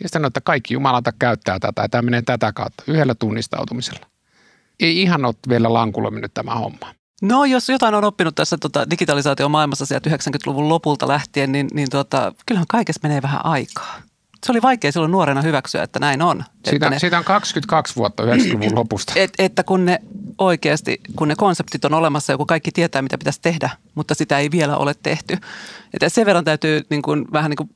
ja 0.00 0.08
sitten 0.08 0.24
että 0.24 0.40
kaikki 0.40 0.74
jumalata 0.74 1.12
käyttää 1.18 1.58
tätä 1.58 1.82
ja 1.82 1.88
tämä 1.88 2.02
menee 2.02 2.22
tätä 2.22 2.52
kautta 2.52 2.84
yhdellä 2.86 3.14
tunnistautumisella. 3.14 4.06
Ei 4.80 5.02
ihan 5.02 5.24
ole 5.24 5.34
vielä 5.48 5.72
lankulla 5.72 6.10
mennyt 6.10 6.34
tämä 6.34 6.54
homma. 6.54 6.94
No 7.22 7.44
jos 7.44 7.68
jotain 7.68 7.94
on 7.94 8.04
oppinut 8.04 8.34
tässä 8.34 8.56
tota, 8.58 8.90
digitalisaation 8.90 9.50
maailmassa 9.50 9.86
sieltä 9.86 10.10
90-luvun 10.10 10.68
lopulta 10.68 11.08
lähtien, 11.08 11.52
niin, 11.52 11.68
niin 11.74 11.90
tota, 11.90 12.32
kyllähän 12.46 12.66
kaikessa 12.68 13.00
menee 13.02 13.22
vähän 13.22 13.46
aikaa 13.46 14.02
se 14.46 14.52
oli 14.52 14.62
vaikea 14.62 14.92
silloin 14.92 15.12
nuorena 15.12 15.42
hyväksyä, 15.42 15.82
että 15.82 15.98
näin 15.98 16.22
on. 16.22 16.44
Siitä, 16.70 16.90
ne, 16.90 16.98
siitä 16.98 17.18
on 17.18 17.24
22 17.24 17.96
vuotta 17.96 18.22
90-luvun 18.22 18.74
lopusta. 18.80 19.12
Et, 19.16 19.30
että 19.38 19.62
kun 19.62 19.84
ne 19.84 19.98
oikeasti, 20.38 21.00
kun 21.16 21.28
ne 21.28 21.34
konseptit 21.36 21.84
on 21.84 21.94
olemassa 21.94 22.32
ja 22.32 22.36
kun 22.36 22.46
kaikki 22.46 22.70
tietää, 22.72 23.02
mitä 23.02 23.18
pitäisi 23.18 23.40
tehdä, 23.42 23.70
mutta 23.94 24.14
sitä 24.14 24.38
ei 24.38 24.50
vielä 24.50 24.76
ole 24.76 24.94
tehty. 25.02 25.38
Että 25.94 26.08
sen 26.08 26.26
verran 26.26 26.44
täytyy 26.44 26.80
niin 26.90 27.02
kuin, 27.02 27.24
vähän 27.32 27.50
niin 27.50 27.56
kuin 27.56 27.70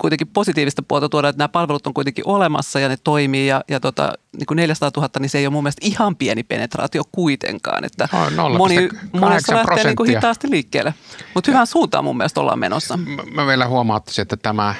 kuitenkin 0.00 0.26
positiivista 0.28 0.82
puolta 0.82 1.08
tuoda, 1.08 1.28
että 1.28 1.38
nämä 1.38 1.48
palvelut 1.48 1.86
on 1.86 1.94
kuitenkin 1.94 2.26
olemassa 2.26 2.80
ja 2.80 2.88
ne 2.88 2.96
toimii 3.04 3.46
ja, 3.46 3.64
ja 3.68 3.80
tota, 3.80 4.12
niin 4.38 4.46
kuin 4.46 4.56
400 4.56 4.90
000, 4.96 5.08
niin 5.18 5.30
se 5.30 5.38
ei 5.38 5.46
ole 5.46 5.52
mun 5.52 5.62
mielestä 5.64 5.86
ihan 5.86 6.16
pieni 6.16 6.42
penetraatio 6.42 7.02
kuitenkaan. 7.12 7.84
Että 7.84 8.08
No, 8.36 8.48
0,8 8.48 8.56
moni, 8.58 8.88
monessa 9.12 9.54
lähtee 9.54 9.84
niin 9.84 9.96
kuin 9.96 10.10
hitaasti 10.10 10.50
liikkeelle. 10.50 10.94
Mutta 11.34 11.50
hyvään 11.50 11.66
suuntaan 11.66 12.04
mun 12.04 12.16
mielestä 12.16 12.40
ollaan 12.40 12.58
menossa. 12.58 12.96
Mä- 12.96 13.22
Mä 13.34 13.46
vielä 13.46 13.66
huomauttaisin, 13.66 14.22
että 14.22 14.36
tämä 14.36 14.74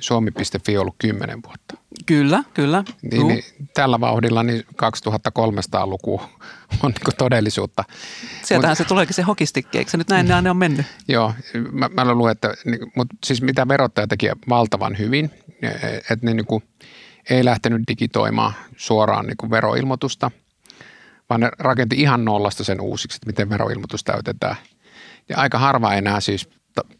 suomi.fi 0.00 0.76
on 0.76 0.80
ollut 0.80 0.94
10 0.98 1.42
vuotta. 1.42 1.76
Kyllä, 2.06 2.42
kyllä. 2.54 2.84
Niin, 3.02 3.20
Juu. 3.20 3.28
niin, 3.28 3.44
tällä 3.74 4.00
vauhdilla 4.00 4.42
niin 4.42 4.64
2300-luku 4.72 6.20
on 6.82 6.92
niin 6.92 7.16
todellisuutta. 7.18 7.84
Sieltähän 8.42 8.76
se 8.76 8.84
tuleekin 8.84 9.14
se 9.14 9.22
hokistikki, 9.22 9.78
eikö 9.78 9.90
se 9.90 9.96
nyt 9.96 10.08
näin 10.08 10.26
ne 10.42 10.50
on 10.50 10.56
mennyt? 10.56 10.86
Joo, 11.08 11.34
mä, 11.72 11.88
mä 11.88 12.14
luulen, 12.14 12.32
että 12.32 12.54
niin, 12.64 12.92
mutta 12.96 13.16
siis 13.24 13.42
mitä 13.42 13.68
verottaja 13.68 14.06
teki 14.06 14.26
valtavan 14.48 14.98
hyvin, 14.98 15.30
että 16.10 16.18
ne 16.26 16.34
niin 16.34 16.46
kuin, 16.46 16.62
ei 17.30 17.44
lähtenyt 17.44 17.82
digitoimaan 17.88 18.52
suoraan 18.76 19.26
niin 19.26 19.36
kuin 19.36 19.50
veroilmoitusta, 19.50 20.30
vaan 21.30 21.40
ne 21.40 21.50
rakenti 21.58 22.00
ihan 22.00 22.24
nollasta 22.24 22.64
sen 22.64 22.80
uusiksi, 22.80 23.16
että 23.16 23.26
miten 23.26 23.48
veroilmoitus 23.48 24.04
täytetään. 24.04 24.56
Ja 25.28 25.38
aika 25.38 25.58
harva 25.58 25.94
enää 25.94 26.20
siis 26.20 26.48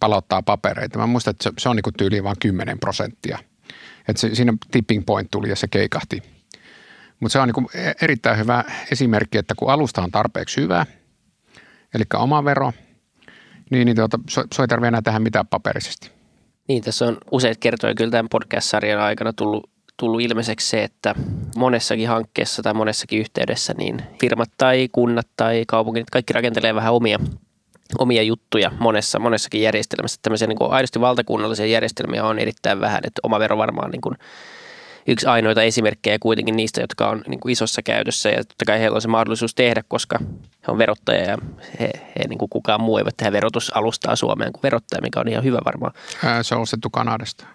palauttaa 0.00 0.42
papereita. 0.42 0.98
Mä 0.98 1.06
muistan, 1.06 1.30
että 1.30 1.44
se, 1.44 1.50
se 1.58 1.68
on 1.68 1.76
niin 1.76 1.94
tyyliin 1.98 2.24
vain 2.24 2.36
10 2.40 2.78
prosenttia. 2.78 3.38
Että 4.08 4.20
se, 4.20 4.34
siinä 4.34 4.52
tipping 4.70 5.06
point 5.06 5.30
tuli 5.30 5.48
ja 5.48 5.56
se 5.56 5.68
keikahti. 5.68 6.22
Mutta 7.20 7.32
se 7.32 7.38
on 7.38 7.48
niin 7.48 7.94
erittäin 8.02 8.38
hyvä 8.38 8.64
esimerkki, 8.92 9.38
että 9.38 9.54
kun 9.54 9.70
alusta 9.70 10.02
on 10.02 10.10
tarpeeksi 10.10 10.60
hyvä, 10.60 10.86
eli 11.94 12.04
oma 12.14 12.44
vero, 12.44 12.72
niin, 13.70 13.84
niin 13.84 13.96
tuota, 13.96 14.18
se 14.28 14.44
se 14.54 14.62
ei 14.62 14.68
tarvitse 14.68 14.88
enää 14.88 15.02
tehdä 15.02 15.18
mitään 15.18 15.46
paperisesti. 15.46 16.10
Niin, 16.68 16.82
tässä 16.82 17.04
on 17.04 17.18
useita 17.30 17.58
kertoja 17.60 17.94
kyllä 17.94 18.10
tämän 18.10 18.28
podcast-sarjan 18.28 19.00
aikana 19.00 19.32
tullut, 19.32 19.70
tullut 19.96 20.20
ilmeiseksi 20.20 20.68
se, 20.68 20.82
että 20.84 21.14
monessakin 21.56 22.08
hankkeessa 22.08 22.62
tai 22.62 22.74
monessakin 22.74 23.20
yhteydessä 23.20 23.74
niin 23.78 24.02
firmat 24.20 24.50
tai 24.58 24.88
kunnat 24.92 25.28
tai 25.36 25.64
kaupungit, 25.68 26.10
kaikki 26.10 26.32
rakentelee 26.32 26.74
vähän 26.74 26.94
omia, 26.94 27.18
omia 27.98 28.22
juttuja 28.22 28.70
monessa, 28.78 29.18
monessakin 29.18 29.62
järjestelmässä. 29.62 30.18
Tämmöisiä 30.22 30.48
niin 30.48 30.58
kuin 30.58 30.70
aidosti 30.70 31.00
valtakunnallisia 31.00 31.66
järjestelmiä 31.66 32.24
on 32.24 32.38
erittäin 32.38 32.80
vähän, 32.80 33.00
että 33.04 33.20
oma 33.22 33.38
vero 33.38 33.58
varmaan 33.58 33.90
niin 33.90 34.00
kuin 34.00 34.14
yksi 35.06 35.26
ainoita 35.26 35.62
esimerkkejä 35.62 36.18
kuitenkin 36.18 36.56
niistä, 36.56 36.80
jotka 36.80 37.08
on 37.08 37.22
niin 37.28 37.40
kuin 37.40 37.52
isossa 37.52 37.82
käytössä 37.82 38.28
ja 38.28 38.36
totta 38.36 38.64
kai 38.66 38.80
heillä 38.80 38.94
on 38.94 39.02
se 39.02 39.08
mahdollisuus 39.08 39.54
tehdä, 39.54 39.82
koska 39.88 40.18
he 40.66 40.72
on 40.72 40.78
verottaja 40.78 41.22
ja 41.22 41.38
he, 41.80 41.90
he 42.18 42.24
niin 42.28 42.38
kuin 42.38 42.48
kukaan 42.48 42.80
muu 42.80 42.98
ei 42.98 43.04
voi 43.04 43.12
tehdä 43.16 43.32
verotusalustaa 43.32 44.16
Suomeen 44.16 44.52
kuin 44.52 44.62
verottaja, 44.62 45.02
mikä 45.02 45.20
on 45.20 45.28
ihan 45.28 45.44
hyvä 45.44 45.58
varmaan. 45.64 45.92
Ää, 46.24 46.42
Se 46.42 46.54
on 46.54 46.60
ostettu 46.60 46.90
Kanadasta. 46.90 47.46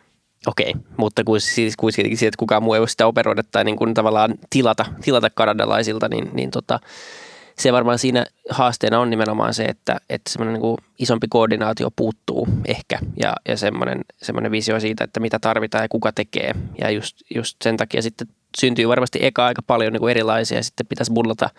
Okei, 0.47 0.73
mutta 0.97 1.23
kun 1.23 1.41
siis 1.41 1.77
kuitenkin 1.77 2.17
siitä, 2.17 2.27
että 2.29 2.39
kukaan 2.39 2.63
muu 2.63 2.73
ei 2.73 2.79
voi 2.79 2.89
sitä 2.89 3.07
operoida 3.07 3.43
tai 3.51 3.63
niin 3.63 3.75
kuin 3.75 3.93
tavallaan 3.93 4.33
tilata, 4.49 4.85
tilata 5.01 5.29
kanadalaisilta, 5.29 6.07
niin, 6.07 6.29
niin 6.33 6.51
tota, 6.51 6.79
se 7.57 7.73
varmaan 7.73 7.99
siinä 7.99 8.25
haasteena 8.49 8.99
on 8.99 9.09
nimenomaan 9.09 9.53
se, 9.53 9.65
että, 9.65 9.97
että 10.09 10.31
semmoinen 10.31 10.53
niin 10.53 10.61
kuin 10.61 10.77
isompi 10.99 11.27
koordinaatio 11.29 11.91
puuttuu 11.95 12.47
ehkä 12.65 12.99
ja, 13.21 13.33
ja 13.47 13.57
semmoinen, 13.57 14.01
semmoinen 14.21 14.51
visio 14.51 14.79
siitä, 14.79 15.03
että 15.03 15.19
mitä 15.19 15.39
tarvitaan 15.39 15.83
ja 15.83 15.89
kuka 15.89 16.11
tekee. 16.11 16.55
Ja 16.81 16.89
just, 16.89 17.17
just 17.35 17.57
sen 17.63 17.77
takia 17.77 18.01
sitten 18.01 18.27
syntyy 18.57 18.87
varmasti 18.87 19.19
eka 19.21 19.45
aika 19.45 19.61
paljon 19.61 19.93
niin 19.93 19.99
kuin 19.99 20.11
erilaisia 20.11 20.57
ja 20.57 20.63
sitten 20.63 20.87
pitäisi 20.87 21.13
bullata 21.13 21.49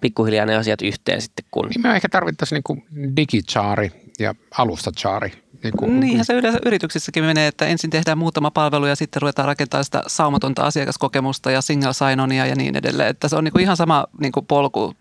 pikkuhiljaa 0.00 0.46
ne 0.46 0.56
asiat 0.56 0.82
yhteen 0.82 1.22
sitten 1.22 1.44
kun 1.50 1.68
Niin 1.68 1.82
me 1.82 1.96
ehkä 1.96 2.08
tarvittaisiin 2.08 2.62
niin 2.68 3.16
digichaari 3.16 3.90
ja 4.18 4.34
alustachaari. 4.58 5.32
Niin 5.62 5.74
kuin, 5.78 6.00
Niinhän 6.00 6.24
se 6.24 6.34
yleensä 6.34 6.58
yrityksissäkin 6.66 7.24
menee, 7.24 7.46
että 7.46 7.66
ensin 7.66 7.90
tehdään 7.90 8.18
muutama 8.18 8.50
palvelu 8.50 8.86
ja 8.86 8.96
sitten 8.96 9.22
ruvetaan 9.22 9.46
rakentamaan 9.46 9.84
sitä 9.84 10.02
saumatonta 10.06 10.62
asiakaskokemusta 10.62 11.50
ja 11.50 11.60
single 11.60 11.92
sign-onia 11.92 12.46
ja 12.46 12.54
niin 12.54 12.76
edelleen. 12.76 13.10
Että 13.10 13.28
se 13.28 13.36
on 13.36 13.44
niin 13.44 13.52
kuin 13.52 13.62
ihan 13.62 13.76
sama 13.76 14.06
niin 14.20 14.32
kuin 14.32 14.46
polku, 14.46 14.94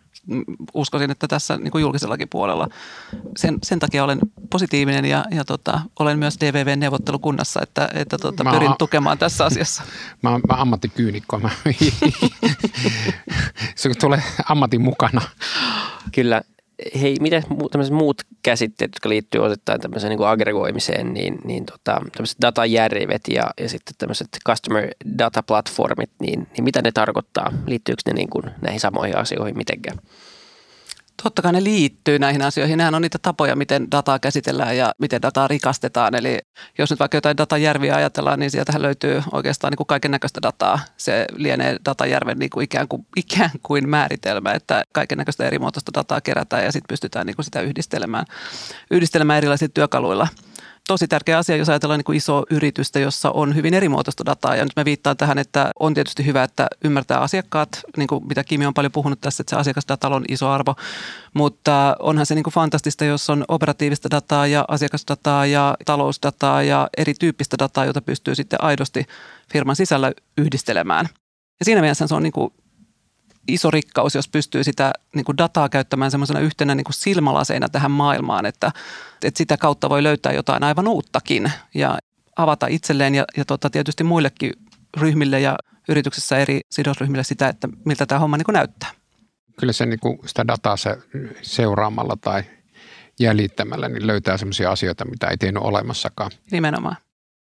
uskoisin, 0.74 1.12
että 1.12 1.28
tässä 1.28 1.58
niin 1.58 1.72
kuin 1.72 1.82
julkisellakin 1.82 2.30
puolella. 2.30 2.68
Sen, 3.38 3.58
sen 3.64 3.80
takia 3.80 4.04
olen 4.04 4.20
positiivinen 4.50 5.06
ja, 5.06 5.26
ja 5.32 5.46
tota, 5.46 5.82
olen 6.00 6.20
myös 6.20 6.38
DVV-neuvottelukunnassa, 6.40 7.62
että, 7.64 7.90
että 7.94 8.18
tota, 8.18 8.44
Mä 8.44 8.52
pyrin 8.52 8.76
tukemaan 8.80 9.18
tässä 9.18 9.46
asiassa. 9.46 9.84
Mä, 10.24 10.30
oon- 10.30 10.42
mä 10.50 10.62
ammattikyynikko. 10.62 11.40
Mä, 11.40 11.50
se 13.76 13.90
tulee 14.00 14.24
ammatin 14.50 14.82
mukana. 14.82 15.22
Kyllä. 16.12 16.42
Hei, 17.02 17.16
mitä 17.22 17.42
tämmöiset 17.72 17.94
muut 17.94 18.22
käsitteet, 18.44 18.92
jotka 18.96 19.10
liittyy 19.10 19.42
osittain 19.42 19.82
tämmöiseen 19.82 20.10
niin 20.10 20.18
kuin 20.18 20.28
aggregoimiseen, 20.28 21.14
niin, 21.14 21.38
niin 21.44 21.66
tota, 21.66 22.02
tämmöiset 22.12 22.38
datajärvet 22.42 23.22
ja, 23.28 23.52
ja 23.60 23.70
sitten 23.70 23.96
tämmöiset 23.98 24.28
customer 24.48 24.90
data 25.18 25.44
platformit, 25.44 26.10
niin, 26.20 26.48
niin 26.54 26.64
mitä 26.64 26.82
ne 26.82 26.92
tarkoittaa? 26.92 27.54
Liittyykö 27.66 28.02
ne 28.06 28.14
niin 28.14 28.30
kuin 28.30 28.44
näihin 28.62 28.80
samoihin 28.80 29.18
asioihin 29.18 29.58
mitenkään? 29.58 29.98
Totta 31.24 31.42
kai 31.42 31.54
ne 31.54 31.64
liittyy 31.64 32.20
näihin 32.20 32.42
asioihin. 32.42 32.78
Nehän 32.78 32.96
on 32.96 33.02
niitä 33.02 33.18
tapoja, 33.22 33.56
miten 33.56 33.92
dataa 33.92 34.20
käsitellään 34.20 34.78
ja 34.78 34.94
miten 35.00 35.22
dataa 35.22 35.48
rikastetaan. 35.48 36.16
Eli 36.16 36.40
jos 36.78 36.90
nyt 36.90 37.00
vaikka 37.00 37.18
jotain 37.18 37.38
datajärviä 37.38 37.96
ajatellaan, 37.96 38.40
niin 38.40 38.52
sieltähän 38.52 38.82
löytyy 38.82 39.24
oikeastaan 39.32 39.74
niin 39.74 39.88
kaiken 39.88 40.12
näköistä 40.12 40.42
dataa. 40.42 40.80
Se 40.98 41.26
lienee 41.36 41.78
datajärven 41.86 42.40
niin 42.40 42.50
kuin 42.50 42.64
ikään, 42.64 42.88
kuin, 42.88 43.06
ikään 43.18 43.52
kuin 43.64 43.90
määritelmä, 43.90 44.52
että 44.52 44.84
kaiken 44.92 45.18
näköistä 45.18 45.46
eri 45.46 45.60
muotoista 45.60 45.92
dataa 45.94 46.22
kerätään 46.22 46.64
ja 46.64 46.72
sitten 46.72 46.88
pystytään 46.94 47.26
niin 47.26 47.36
kuin 47.36 47.46
sitä 47.46 47.62
yhdistelemään, 47.62 48.26
yhdistelemään 48.92 49.38
erilaisilla 49.38 49.72
työkaluilla. 49.74 50.28
Tosi 50.88 51.08
tärkeä 51.08 51.38
asia, 51.38 51.56
jos 51.56 51.70
ajatellaan 51.70 52.00
niin 52.00 52.06
kuin 52.06 52.18
isoa 52.18 52.44
yritystä, 52.50 53.00
jossa 53.00 53.32
on 53.32 53.56
hyvin 53.56 53.74
erimuotoista 53.74 54.26
dataa. 54.26 54.56
Ja 54.56 54.64
nyt 54.64 54.76
mä 54.76 54.86
viittaan 54.86 55.18
tähän, 55.18 55.38
että 55.38 55.72
on 55.80 55.94
tietysti 55.94 56.26
hyvä, 56.26 56.44
että 56.44 56.68
ymmärtää 56.84 57.20
asiakkaat, 57.20 57.70
niin 57.98 58.08
kuin 58.08 58.28
mitä 58.28 58.44
Kimi 58.44 58.66
on 58.66 58.74
paljon 58.74 58.92
puhunut 58.92 59.22
tässä, 59.22 59.42
että 59.42 59.50
se 59.50 59.56
asiakasdatalla 59.56 60.16
on 60.16 60.26
iso 60.30 60.50
arvo. 60.50 60.76
Mutta 61.34 61.96
onhan 62.00 62.26
se 62.26 62.36
niin 62.36 62.44
kuin 62.44 62.54
fantastista, 62.54 63.06
jos 63.06 63.30
on 63.30 63.46
operatiivista 63.48 64.12
dataa 64.12 64.48
ja 64.48 64.66
asiakasdataa 64.68 65.46
ja 65.46 65.78
talousdataa 65.86 66.64
ja 66.64 66.88
erityyppistä 66.98 67.58
dataa, 67.60 67.86
jota 67.86 68.02
pystyy 68.02 68.36
sitten 68.36 68.64
aidosti 68.64 69.06
firman 69.54 69.76
sisällä 69.76 70.12
yhdistelemään. 70.38 71.10
Ja 71.60 71.66
siinä 71.66 71.82
mielessä 71.82 72.08
se 72.08 72.16
on 72.16 72.24
niin 72.24 72.34
kuin 72.34 72.54
iso 73.48 73.72
rikkaus, 73.72 74.16
jos 74.16 74.28
pystyy 74.28 74.64
sitä 74.64 74.94
niin 75.16 75.26
kuin 75.26 75.38
dataa 75.38 75.70
käyttämään 75.70 76.12
semmoisena 76.12 76.40
yhtenä 76.40 76.76
niin 76.76 76.84
kuin 76.84 76.94
silmälaseina 76.94 77.70
tähän 77.70 77.92
maailmaan, 77.92 78.46
että, 78.46 78.72
että 79.24 79.38
sitä 79.38 79.58
kautta 79.58 79.90
voi 79.90 80.04
löytää 80.04 80.34
jotain 80.34 80.64
aivan 80.64 80.88
uuttakin 80.88 81.52
ja 81.74 81.98
avata 82.36 82.68
itselleen 82.68 83.16
ja, 83.16 83.26
ja 83.38 83.46
tota, 83.46 83.70
tietysti 83.70 84.04
muillekin 84.04 84.54
ryhmille 84.98 85.40
ja 85.40 85.56
yrityksessä 85.90 86.38
eri 86.38 86.60
sidosryhmille 86.72 87.24
sitä, 87.24 87.48
että 87.48 87.68
miltä 87.86 88.06
tämä 88.06 88.20
homma 88.20 88.38
niin 88.38 88.46
kuin 88.46 88.54
näyttää. 88.54 88.90
Kyllä 89.60 89.74
se 89.74 89.86
niin 89.86 90.00
kuin 90.00 90.20
sitä 90.26 90.48
dataa 90.48 90.78
se 90.78 90.98
seuraamalla 91.42 92.18
tai 92.22 92.44
jäljittämällä 93.20 93.90
niin 93.90 94.08
löytää 94.08 94.38
sellaisia 94.38 94.72
asioita, 94.72 95.06
mitä 95.06 95.28
ei 95.28 95.38
tiennyt 95.38 95.64
olemassakaan. 95.64 96.32
Nimenomaan. 96.52 96.96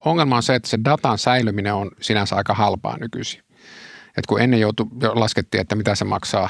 Ongelma 0.04 0.36
on 0.36 0.42
se, 0.42 0.54
että 0.54 0.68
se 0.68 0.78
datan 0.84 1.18
säilyminen 1.18 1.74
on 1.74 1.90
sinänsä 2.00 2.36
aika 2.36 2.54
halpaa 2.54 2.96
nykyisin. 2.98 3.42
Et 4.16 4.26
kun 4.26 4.40
ennen 4.40 4.60
joutu, 4.60 4.88
jo 5.02 5.20
laskettiin, 5.20 5.60
että 5.60 5.76
mitä 5.76 5.94
se 5.94 6.04
maksaa, 6.04 6.48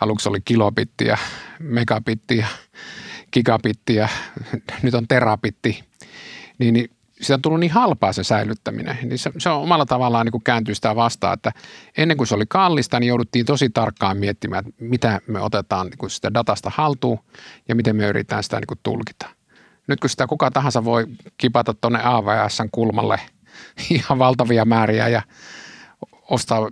aluksi 0.00 0.28
oli 0.28 0.40
kilobitti 0.44 1.04
ja 1.04 1.18
megabitti 1.58 2.36
ja 2.36 2.46
gigabitti 3.32 3.94
ja 3.94 4.08
nyt 4.82 4.94
on 4.94 5.08
terabitti, 5.08 5.84
niin, 6.58 6.74
niin 6.74 6.90
sitä 7.22 7.34
on 7.34 7.42
tullut 7.42 7.60
niin 7.60 7.72
halpaa 7.72 8.12
se 8.12 8.24
säilyttäminen. 8.24 8.98
Niin 9.02 9.18
se, 9.18 9.30
se 9.38 9.48
on 9.48 9.62
omalla 9.62 9.86
tavallaan 9.86 10.26
niin 10.26 10.32
kuin 10.32 10.44
kääntyy 10.44 10.74
sitä 10.74 10.96
vastaan, 10.96 11.34
että 11.34 11.52
ennen 11.96 12.16
kuin 12.16 12.26
se 12.26 12.34
oli 12.34 12.44
kallista, 12.48 13.00
niin 13.00 13.08
jouduttiin 13.08 13.46
tosi 13.46 13.70
tarkkaan 13.70 14.16
miettimään, 14.16 14.64
että 14.68 14.84
mitä 14.84 15.20
me 15.26 15.40
otetaan 15.40 15.86
niin 15.86 15.98
kuin 15.98 16.10
sitä 16.10 16.34
datasta 16.34 16.72
haltuun 16.74 17.18
ja 17.68 17.74
miten 17.74 17.96
me 17.96 18.06
yritetään 18.06 18.42
sitä 18.42 18.56
niin 18.56 18.66
kuin 18.66 18.80
tulkita. 18.82 19.26
Nyt 19.86 20.00
kun 20.00 20.10
sitä 20.10 20.26
kuka 20.26 20.50
tahansa 20.50 20.84
voi 20.84 21.06
kipata 21.36 21.74
tuonne 21.74 22.00
AVSn 22.02 22.68
kulmalle 22.72 23.20
ihan 23.90 24.18
valtavia 24.18 24.64
määriä 24.64 25.08
ja 25.08 25.22
ostaa 26.32 26.70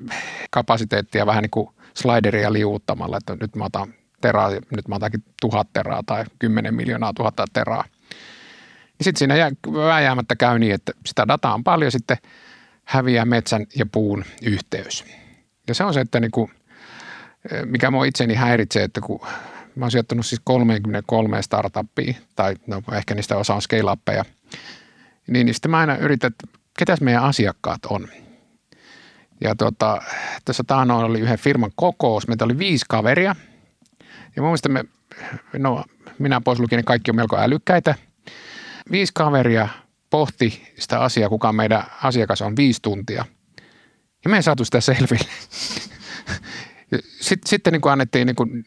kapasiteettia 0.51 1.27
vähän 1.27 1.43
niin 1.43 1.51
kuin 1.51 1.69
slideria 1.95 2.53
liuuttamalla, 2.53 3.17
että 3.17 3.37
nyt 3.41 3.57
mä 3.57 3.65
otan 3.65 3.95
teraa, 4.21 4.51
nyt 4.51 4.89
mä 4.89 4.95
otankin 4.95 5.25
tuhat 5.41 5.73
teraa 5.73 6.03
tai 6.07 6.25
kymmenen 6.39 6.75
miljoonaa 6.75 7.13
tuhatta 7.15 7.45
teraa. 7.53 7.85
Niin 8.99 9.05
sitten 9.05 9.19
siinä 9.19 9.37
jää, 9.37 9.51
vääjäämättä 9.73 10.37
käy 10.37 10.59
niin, 10.59 10.75
että 10.75 10.93
sitä 11.07 11.29
dataa 11.29 11.55
on 11.55 11.65
paljon, 11.65 11.93
sitten 11.93 12.17
häviää 12.85 13.25
metsän 13.25 13.67
ja 13.77 13.87
puun 13.87 14.25
yhteys. 14.43 15.05
Ja 15.69 15.75
se 15.75 15.85
on 15.85 15.95
se, 15.95 16.01
että 16.01 16.21
niin 16.21 16.31
kuin, 16.31 16.51
mikä 17.65 17.91
mua 17.91 18.05
itseni 18.05 18.35
häiritsee, 18.35 18.85
että 18.85 19.01
kun 19.01 19.21
mä 19.75 19.85
oon 19.85 19.91
sijoittanut 19.91 20.27
siis 20.27 20.41
33 20.45 21.43
startuppia, 21.43 22.15
tai 22.37 22.57
no 22.67 22.83
ehkä 22.93 23.15
niistä 23.15 23.37
osa 23.37 23.55
on 23.55 23.63
scale-appeja, 23.63 24.25
niin, 25.27 25.47
niin 25.47 25.55
sitten 25.55 25.71
mä 25.71 25.79
aina 25.79 25.97
yritän, 25.97 26.29
että 26.29 26.59
ketäs 26.79 27.01
meidän 27.01 27.23
asiakkaat 27.23 27.87
on. 27.87 28.09
Ja 29.41 29.55
tota, 29.55 30.03
tässä 30.45 30.65
taannoin 30.67 31.05
oli 31.05 31.21
yhden 31.21 31.39
firman 31.39 31.71
kokous, 31.75 32.29
meitä 32.29 32.45
oli 32.45 32.59
viisi 32.59 32.85
kaveria. 32.89 33.37
Ja 34.37 34.43
mun 34.43 34.49
mielestä 34.49 34.69
me, 34.69 34.85
no 35.59 35.85
minä 36.19 36.41
pois 36.41 36.59
lukien, 36.59 36.79
niin 36.79 36.85
kaikki 36.85 37.11
on 37.11 37.17
melko 37.17 37.39
älykkäitä. 37.39 37.95
Viisi 38.91 39.13
kaveria 39.15 39.69
pohti 40.11 40.75
sitä 40.79 41.01
asiaa, 41.01 41.29
kuka 41.29 41.53
meidän 41.53 41.83
asiakas 42.03 42.43
on 42.43 42.57
viisi 42.57 42.83
tuntia. 42.83 43.25
Ja 44.25 44.31
me 44.31 44.37
ei 44.37 44.43
saatu 44.43 44.65
sitä 44.65 44.81
selville. 44.81 45.31
Sitten, 47.21 47.49
sitten 47.49 47.73
niin 47.73 47.81
kuin 47.81 47.93
annettiin 47.93 48.27
niin 48.27 48.37
kuin 48.37 48.65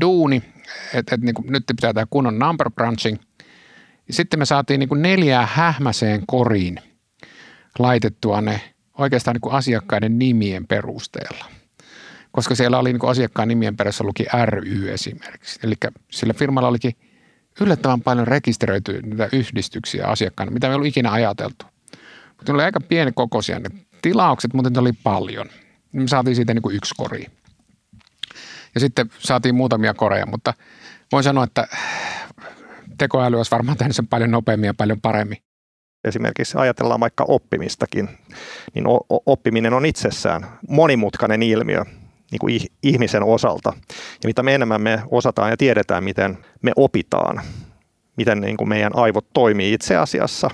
duuni, 0.00 0.42
että, 0.94 1.14
että 1.14 1.16
niin 1.16 1.34
kuin 1.34 1.52
nyt 1.52 1.64
pitää 1.66 1.92
tämä 1.92 2.06
kunnon 2.10 2.38
number 2.38 2.70
crunching. 2.70 3.18
Sitten 4.10 4.38
me 4.38 4.44
saatiin 4.44 4.80
niin 4.80 4.88
kuin 4.88 5.02
neljää 5.02 5.48
hähmäseen 5.52 6.22
koriin 6.26 6.80
laitettua 7.78 8.40
ne 8.40 8.73
oikeastaan 8.98 9.34
niin 9.34 9.40
kuin 9.40 9.54
asiakkaiden 9.54 10.18
nimien 10.18 10.66
perusteella. 10.66 11.44
Koska 12.32 12.54
siellä 12.54 12.78
oli 12.78 12.92
niin 12.92 13.00
kuin 13.00 13.10
asiakkaan 13.10 13.48
nimien 13.48 13.76
perässä 13.76 14.04
luki 14.04 14.26
ry 14.44 14.92
esimerkiksi. 14.92 15.60
Eli 15.62 15.74
sillä 16.10 16.34
firmalla 16.34 16.68
olikin 16.68 16.92
yllättävän 17.60 18.00
paljon 18.00 18.26
rekisteröityjä 18.26 19.00
niitä 19.00 19.28
yhdistyksiä 19.32 20.06
asiakkaana, 20.06 20.52
mitä 20.52 20.66
me 20.66 20.70
ei 20.70 20.74
ollut 20.74 20.88
ikinä 20.88 21.12
ajateltu. 21.12 21.66
Mutta 22.36 22.52
ne 22.52 22.54
oli 22.54 22.62
aika 22.62 22.80
pieni 22.80 23.12
kokoisia 23.12 23.58
ne 23.58 23.68
tilaukset, 24.02 24.54
mutta 24.54 24.70
ne 24.70 24.78
oli 24.78 24.92
paljon. 24.92 25.46
Me 25.92 26.08
saatiin 26.08 26.36
siitä 26.36 26.54
niin 26.54 26.62
kuin 26.62 26.76
yksi 26.76 26.94
kori. 26.96 27.26
Ja 28.74 28.80
sitten 28.80 29.10
saatiin 29.18 29.54
muutamia 29.54 29.94
koreja, 29.94 30.26
mutta 30.26 30.54
voin 31.12 31.24
sanoa, 31.24 31.44
että 31.44 31.68
tekoäly 32.98 33.36
olisi 33.36 33.50
varmaan 33.50 33.78
tehnyt 33.78 33.96
sen 33.96 34.06
paljon 34.06 34.30
nopeammin 34.30 34.66
ja 34.66 34.74
paljon 34.74 35.00
paremmin. 35.00 35.38
Esimerkiksi 36.04 36.58
ajatellaan 36.58 37.00
vaikka 37.00 37.24
oppimistakin, 37.28 38.08
niin 38.74 38.84
oppiminen 39.26 39.72
on 39.72 39.86
itsessään 39.86 40.46
monimutkainen 40.68 41.42
ilmiö 41.42 41.84
niin 42.30 42.38
kuin 42.38 42.60
ihmisen 42.82 43.22
osalta. 43.22 43.72
Ja 44.22 44.26
mitä 44.26 44.42
me 44.42 44.54
enemmän 44.54 44.82
me 44.82 45.02
osataan 45.10 45.50
ja 45.50 45.56
tiedetään, 45.56 46.04
miten 46.04 46.38
me 46.62 46.72
opitaan, 46.76 47.40
miten 48.16 48.40
niin 48.40 48.56
kuin 48.56 48.68
meidän 48.68 48.96
aivot 48.96 49.26
toimii 49.34 49.72
itse 49.72 49.96
asiassa 49.96 50.50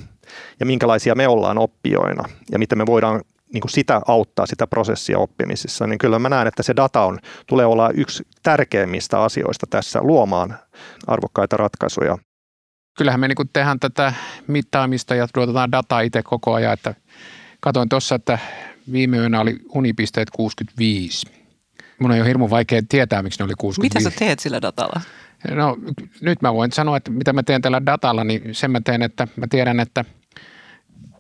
ja 0.60 0.66
minkälaisia 0.66 1.14
me 1.14 1.28
ollaan 1.28 1.58
oppijoina 1.58 2.28
ja 2.52 2.58
miten 2.58 2.78
me 2.78 2.86
voidaan 2.86 3.20
niin 3.52 3.60
kuin 3.60 3.70
sitä 3.70 4.00
auttaa 4.06 4.46
sitä 4.46 4.66
prosessia 4.66 5.18
oppimisessa, 5.18 5.86
niin 5.86 5.98
kyllä 5.98 6.18
mä 6.18 6.28
näen, 6.28 6.48
että 6.48 6.62
se 6.62 6.76
data 6.76 7.04
on, 7.04 7.18
tulee 7.46 7.66
olla 7.66 7.90
yksi 7.90 8.22
tärkeimmistä 8.42 9.22
asioista 9.22 9.66
tässä 9.70 10.00
luomaan 10.02 10.58
arvokkaita 11.06 11.56
ratkaisuja. 11.56 12.18
Kyllähän 12.98 13.20
me 13.20 13.28
niin 13.28 13.36
kuin 13.36 13.50
tehdään 13.52 13.80
tätä 13.80 14.12
mittaamista 14.46 15.14
ja 15.14 15.28
tuotetaan 15.34 15.72
dataa 15.72 16.00
itse 16.00 16.22
koko 16.22 16.54
ajan, 16.54 16.72
että 16.72 16.94
katoin 17.60 17.88
tuossa, 17.88 18.14
että 18.14 18.38
viime 18.92 19.16
yönä 19.16 19.40
oli 19.40 19.56
unipisteet 19.68 20.30
65. 20.30 21.26
Mun 21.98 22.10
on 22.10 22.18
jo 22.18 22.24
hirmu 22.24 22.50
vaikea 22.50 22.82
tietää, 22.88 23.22
miksi 23.22 23.38
ne 23.38 23.44
oli 23.44 23.54
65. 23.58 23.98
Mitä 23.98 24.10
sä 24.10 24.18
teet 24.18 24.38
sillä 24.38 24.62
datalla? 24.62 25.00
No 25.50 25.76
nyt 26.20 26.42
mä 26.42 26.54
voin 26.54 26.72
sanoa, 26.72 26.96
että 26.96 27.10
mitä 27.10 27.32
mä 27.32 27.42
teen 27.42 27.62
tällä 27.62 27.86
datalla, 27.86 28.24
niin 28.24 28.54
sen 28.54 28.70
mä 28.70 28.80
teen, 28.80 29.02
että 29.02 29.28
mä 29.36 29.46
tiedän, 29.50 29.80
että– 29.80 30.04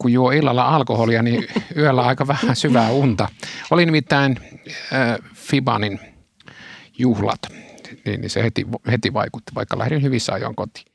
kun 0.00 0.12
juo 0.12 0.30
illalla 0.30 0.68
alkoholia, 0.68 1.22
niin 1.22 1.46
yöllä 1.76 2.02
aika 2.02 2.26
vähän 2.26 2.56
syvää 2.56 2.90
unta. 2.90 3.28
Oli 3.70 3.86
nimittäin 3.86 4.36
äh, 4.92 5.18
Fibanin 5.34 6.00
juhlat, 6.98 7.40
niin, 8.04 8.20
niin 8.20 8.30
se 8.30 8.42
heti, 8.42 8.66
heti 8.90 9.12
vaikutti, 9.12 9.52
vaikka 9.54 9.78
lähdin 9.78 10.02
hyvissä 10.02 10.32
ajoin 10.32 10.56
kotiin. 10.56 10.89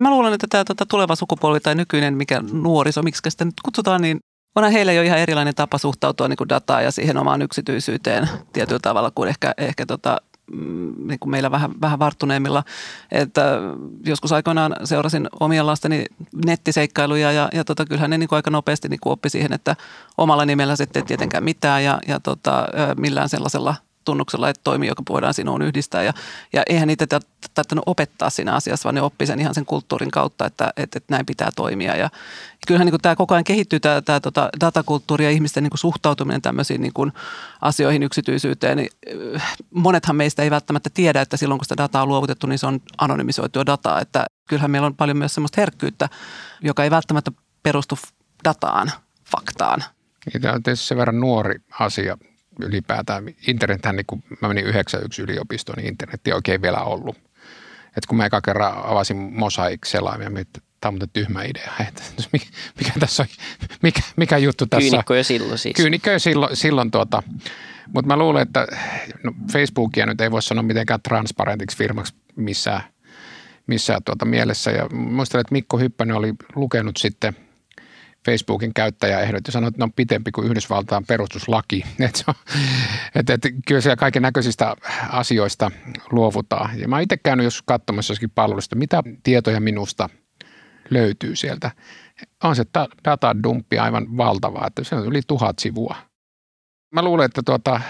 Mä 0.00 0.10
luulen, 0.10 0.32
että 0.32 0.46
tämä 0.50 0.64
tuota, 0.64 0.86
tuleva 0.86 1.16
sukupolvi 1.16 1.60
tai 1.60 1.74
nykyinen, 1.74 2.16
mikä 2.16 2.40
nuoriso, 2.52 3.02
miksi 3.02 3.30
sitä 3.30 3.44
nyt 3.44 3.54
kutsutaan, 3.64 4.02
niin 4.02 4.18
onhan 4.56 4.72
heillä 4.72 4.92
jo 4.92 5.02
ihan 5.02 5.18
erilainen 5.18 5.54
tapa 5.54 5.78
suhtautua 5.78 6.28
niin 6.28 6.36
kuin 6.36 6.48
dataan 6.48 6.84
ja 6.84 6.90
siihen 6.90 7.16
omaan 7.16 7.42
yksityisyyteen 7.42 8.28
tietyllä 8.52 8.80
tavalla 8.82 9.10
kuin 9.14 9.28
ehkä, 9.28 9.54
ehkä 9.58 9.86
tota, 9.86 10.18
Mm, 10.52 10.94
niin 11.08 11.18
kuin 11.18 11.30
meillä 11.30 11.50
vähän, 11.50 11.70
vähän 11.80 11.98
varttuneemmilla. 11.98 12.64
Että 13.12 13.58
joskus 14.06 14.32
aikoinaan 14.32 14.76
seurasin 14.84 15.28
omien 15.40 15.66
lasteni 15.66 16.04
nettiseikkailuja 16.46 17.32
ja, 17.32 17.48
ja 17.52 17.64
tota, 17.64 17.84
kyllähän 17.86 18.10
ne 18.10 18.18
niin 18.18 18.28
kuin 18.28 18.36
aika 18.36 18.50
nopeasti 18.50 18.88
niin 18.88 19.00
kuin 19.02 19.12
oppi 19.12 19.30
siihen, 19.30 19.52
että 19.52 19.76
omalla 20.18 20.44
nimellä 20.44 20.76
sitten 20.76 21.00
ei 21.00 21.06
tietenkään 21.06 21.44
mitään 21.44 21.84
ja, 21.84 22.00
ja 22.06 22.20
tota, 22.20 22.66
millään 22.96 23.28
sellaisella 23.28 23.74
tunnuksella, 24.08 24.48
että 24.48 24.60
toimii, 24.64 24.88
joka 24.88 25.02
voidaan 25.08 25.34
sinuun 25.34 25.62
yhdistää. 25.62 26.02
Ja, 26.02 26.12
ja 26.52 26.62
eihän 26.66 26.88
niitä 26.88 27.06
tarvinnut 27.54 27.82
opettaa 27.86 28.30
siinä 28.30 28.54
asiassa, 28.54 28.84
vaan 28.84 28.94
ne 28.94 29.02
oppi 29.02 29.26
sen 29.26 29.40
ihan 29.40 29.54
sen 29.54 29.66
kulttuurin 29.66 30.10
kautta, 30.10 30.46
että, 30.46 30.72
että, 30.76 30.96
että 30.98 31.14
näin 31.14 31.26
pitää 31.26 31.50
toimia. 31.56 31.96
Ja 31.96 32.10
kyllähän 32.66 32.86
niin 32.86 32.92
kuin 32.92 33.00
tämä 33.00 33.16
koko 33.16 33.34
ajan 33.34 33.44
kehittyy 33.44 33.80
tämä, 33.80 34.02
tämä 34.02 34.20
tota, 34.20 34.48
datakulttuuri 34.60 35.24
ja 35.24 35.30
ihmisten 35.30 35.62
niin 35.62 35.70
kuin 35.70 35.78
suhtautuminen 35.78 36.42
tämmöisiin 36.42 36.80
niin 36.80 36.92
kuin 36.92 37.12
asioihin 37.60 38.02
yksityisyyteen. 38.02 38.76
Niin 38.76 38.90
äh, 39.36 39.56
monethan 39.70 40.16
meistä 40.16 40.42
ei 40.42 40.50
välttämättä 40.50 40.90
tiedä, 40.94 41.20
että 41.20 41.36
silloin 41.36 41.58
kun 41.58 41.64
sitä 41.64 41.76
dataa 41.76 42.02
on 42.02 42.08
luovutettu, 42.08 42.46
niin 42.46 42.58
se 42.58 42.66
on 42.66 42.80
anonymisoitua 42.98 43.66
dataa. 43.66 44.00
Että 44.00 44.26
kyllähän 44.48 44.70
meillä 44.70 44.86
on 44.86 44.96
paljon 44.96 45.16
myös 45.16 45.34
sellaista 45.34 45.60
herkkyyttä, 45.60 46.08
joka 46.60 46.84
ei 46.84 46.90
välttämättä 46.90 47.32
perustu 47.62 47.98
dataan, 48.44 48.92
faktaan. 49.32 49.84
Tämä 50.40 50.54
on 50.54 50.62
tietysti 50.62 50.86
sen 50.86 50.98
verran 50.98 51.20
nuori 51.20 51.54
asia 51.80 52.18
ylipäätään. 52.58 53.24
Internethän, 53.46 53.96
niin 53.96 54.06
kun 54.06 54.22
mä 54.40 54.48
menin 54.48 54.64
91 54.64 55.22
yliopistoon, 55.22 55.76
niin 55.76 55.88
internet 55.88 56.26
ei 56.26 56.32
oikein 56.32 56.62
vielä 56.62 56.82
ollut. 56.82 57.16
Et 57.96 58.06
kun 58.06 58.16
mä 58.16 58.26
eka 58.26 58.40
kerran 58.40 58.72
avasin 58.84 59.16
Mosaic-selaimia, 59.16 60.40
että 60.40 60.60
tämä 60.80 60.88
on 60.88 60.94
muuten 60.94 61.10
tyhmä 61.12 61.42
idea. 61.42 61.72
Että 61.88 62.02
mikä, 62.32 62.46
mikä 62.78 62.92
tässä 63.00 63.22
on, 63.22 63.28
mikä, 63.82 64.00
mikä 64.16 64.38
juttu 64.38 64.66
tässä 64.66 64.90
Kyynikkö 64.90 65.16
jo 65.16 65.24
silloin 65.24 65.58
siis. 65.58 65.76
Kyynikkö 65.76 66.12
jo 66.12 66.18
silloin, 66.18 66.56
silloin 66.56 66.90
tuota. 66.90 67.22
Mutta 67.94 68.06
mä 68.06 68.16
luulen, 68.16 68.42
että 68.42 68.66
no 69.22 69.32
Facebookia 69.52 70.06
nyt 70.06 70.20
ei 70.20 70.30
voi 70.30 70.42
sanoa 70.42 70.62
mitenkään 70.62 71.02
transparentiksi 71.02 71.76
firmaksi 71.76 72.14
missään, 72.36 72.82
missään 73.66 74.02
tuota 74.04 74.24
mielessä. 74.24 74.70
Ja 74.70 74.88
muistelen, 74.88 75.40
että 75.40 75.52
Mikko 75.52 75.78
Hyppänen 75.78 76.16
oli 76.16 76.34
lukenut 76.54 76.96
sitten– 76.96 77.36
Facebookin 78.24 78.74
käyttäjäehdot 78.74 79.46
ja 79.46 79.52
sanoi, 79.52 79.68
että 79.68 79.78
ne 79.78 79.84
on 79.84 79.92
pitempi 79.92 80.32
kuin 80.32 80.46
Yhdysvaltain 80.46 81.06
perustuslaki. 81.06 81.84
Että 82.00 82.34
et, 83.14 83.30
et, 83.30 83.44
et, 83.44 83.54
kyllä 83.66 83.80
siellä 83.80 83.96
kaiken 83.96 84.22
näköisistä 84.22 84.76
asioista 85.10 85.70
luovutaan. 86.10 86.80
Ja 86.80 86.88
mä 86.88 87.00
itse 87.00 87.16
käynyt 87.16 87.44
joskus 87.44 87.62
katsomassa 87.62 88.10
jossakin 88.10 88.30
palvelusta, 88.30 88.76
mitä 88.76 89.02
tietoja 89.22 89.60
minusta 89.60 90.08
löytyy 90.90 91.36
sieltä. 91.36 91.70
On 92.44 92.56
se 92.56 92.64
datadumppi 93.04 93.78
aivan 93.78 94.16
valtava, 94.16 94.66
että 94.66 94.84
se 94.84 94.94
on 94.94 95.06
yli 95.06 95.20
tuhat 95.26 95.58
sivua. 95.58 95.96
Mä 96.94 97.02
luulen, 97.02 97.26
että 97.26 97.42
tuota, 97.44 97.80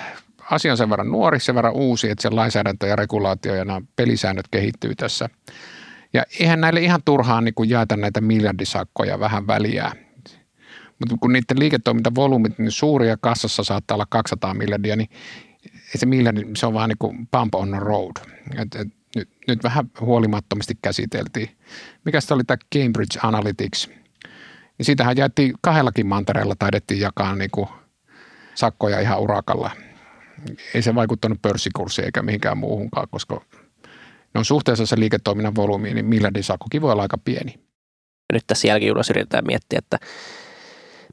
asia 0.51 0.73
on 0.73 0.79
sen 0.79 0.91
verran 0.91 1.11
nuori, 1.11 1.41
sen 1.41 1.55
verran 1.55 1.75
uusi, 1.75 2.11
että 2.11 2.23
se 2.23 2.31
lainsäädäntö 2.31 2.87
ja 2.87 2.97
regulaatio 2.97 3.55
ja 3.55 3.65
nämä 3.65 3.81
pelisäännöt 3.97 4.47
kehittyy 4.51 4.95
tässä. 4.95 5.29
Ja 6.13 6.25
eihän 6.41 6.61
näille 6.61 6.81
ihan 6.81 7.03
turhaan 7.05 7.45
niin 7.45 7.55
jaeta 7.67 7.97
näitä 7.97 8.21
miljardisakkoja 8.21 9.21
vähän 9.21 9.47
väliä 9.47 9.93
mutta 10.99 11.17
kun 11.21 11.33
niiden 11.33 11.59
liiketoimintavolyymit 11.59 12.59
niin 12.59 12.73
suuria 12.73 13.17
kassassa 13.21 13.65
saattaa 13.65 13.95
olla 13.95 14.07
200 14.11 14.55
miljardia, 14.55 14.97
niin 14.97 15.11
se 15.95 16.07
miljardi, 16.07 16.43
se 16.57 16.67
on 16.67 16.75
vaan 16.75 16.89
niin 16.89 16.99
kuin 16.99 17.29
pump 17.31 17.55
on 17.55 17.69
the 17.69 17.79
road. 17.79 18.13
Et, 18.59 18.75
et, 18.75 18.89
nyt, 19.17 19.29
nyt 19.49 19.63
vähän 19.63 19.91
huolimattomasti 20.01 20.79
käsiteltiin. 20.83 21.51
Mikä 22.05 22.19
oli 22.31 22.45
tämä 22.45 22.59
Cambridge 22.75 23.19
Analytics? 23.23 23.89
Niin 24.79 24.87
siitähän 24.87 25.17
jaettiin 25.17 25.55
kahdellakin 25.61 26.07
mantereella, 26.07 26.55
taidettiin 26.59 27.01
jakaa 27.01 27.37
niin 27.37 27.51
kuin 27.51 27.69
sakkoja 28.55 29.01
ihan 29.01 29.21
urakalla. 29.21 29.71
Ei 30.75 30.83
se 30.83 30.95
vaikuttanut 30.95 31.43
pörssikurssiin 31.43 32.05
eikä 32.05 32.23
mihinkään 32.23 32.59
muuhunkaan, 32.59 33.07
koska 33.11 33.41
ne 34.35 34.39
on 34.39 34.45
suhteessa 34.45 34.87
se 34.87 34.99
liiketoiminnan 34.99 35.55
volyymiin, 35.55 35.95
niin 35.95 36.07
miljardin 36.07 36.45
sakkokin 36.45 36.83
voi 36.83 36.93
olla 36.93 37.03
aika 37.03 37.19
pieni. 37.19 37.55
Nyt 38.33 38.45
tässä 38.47 38.69
jälkijunassa 38.69 39.13
yritetään 39.13 39.47
miettiä, 39.47 39.79
että 39.79 39.99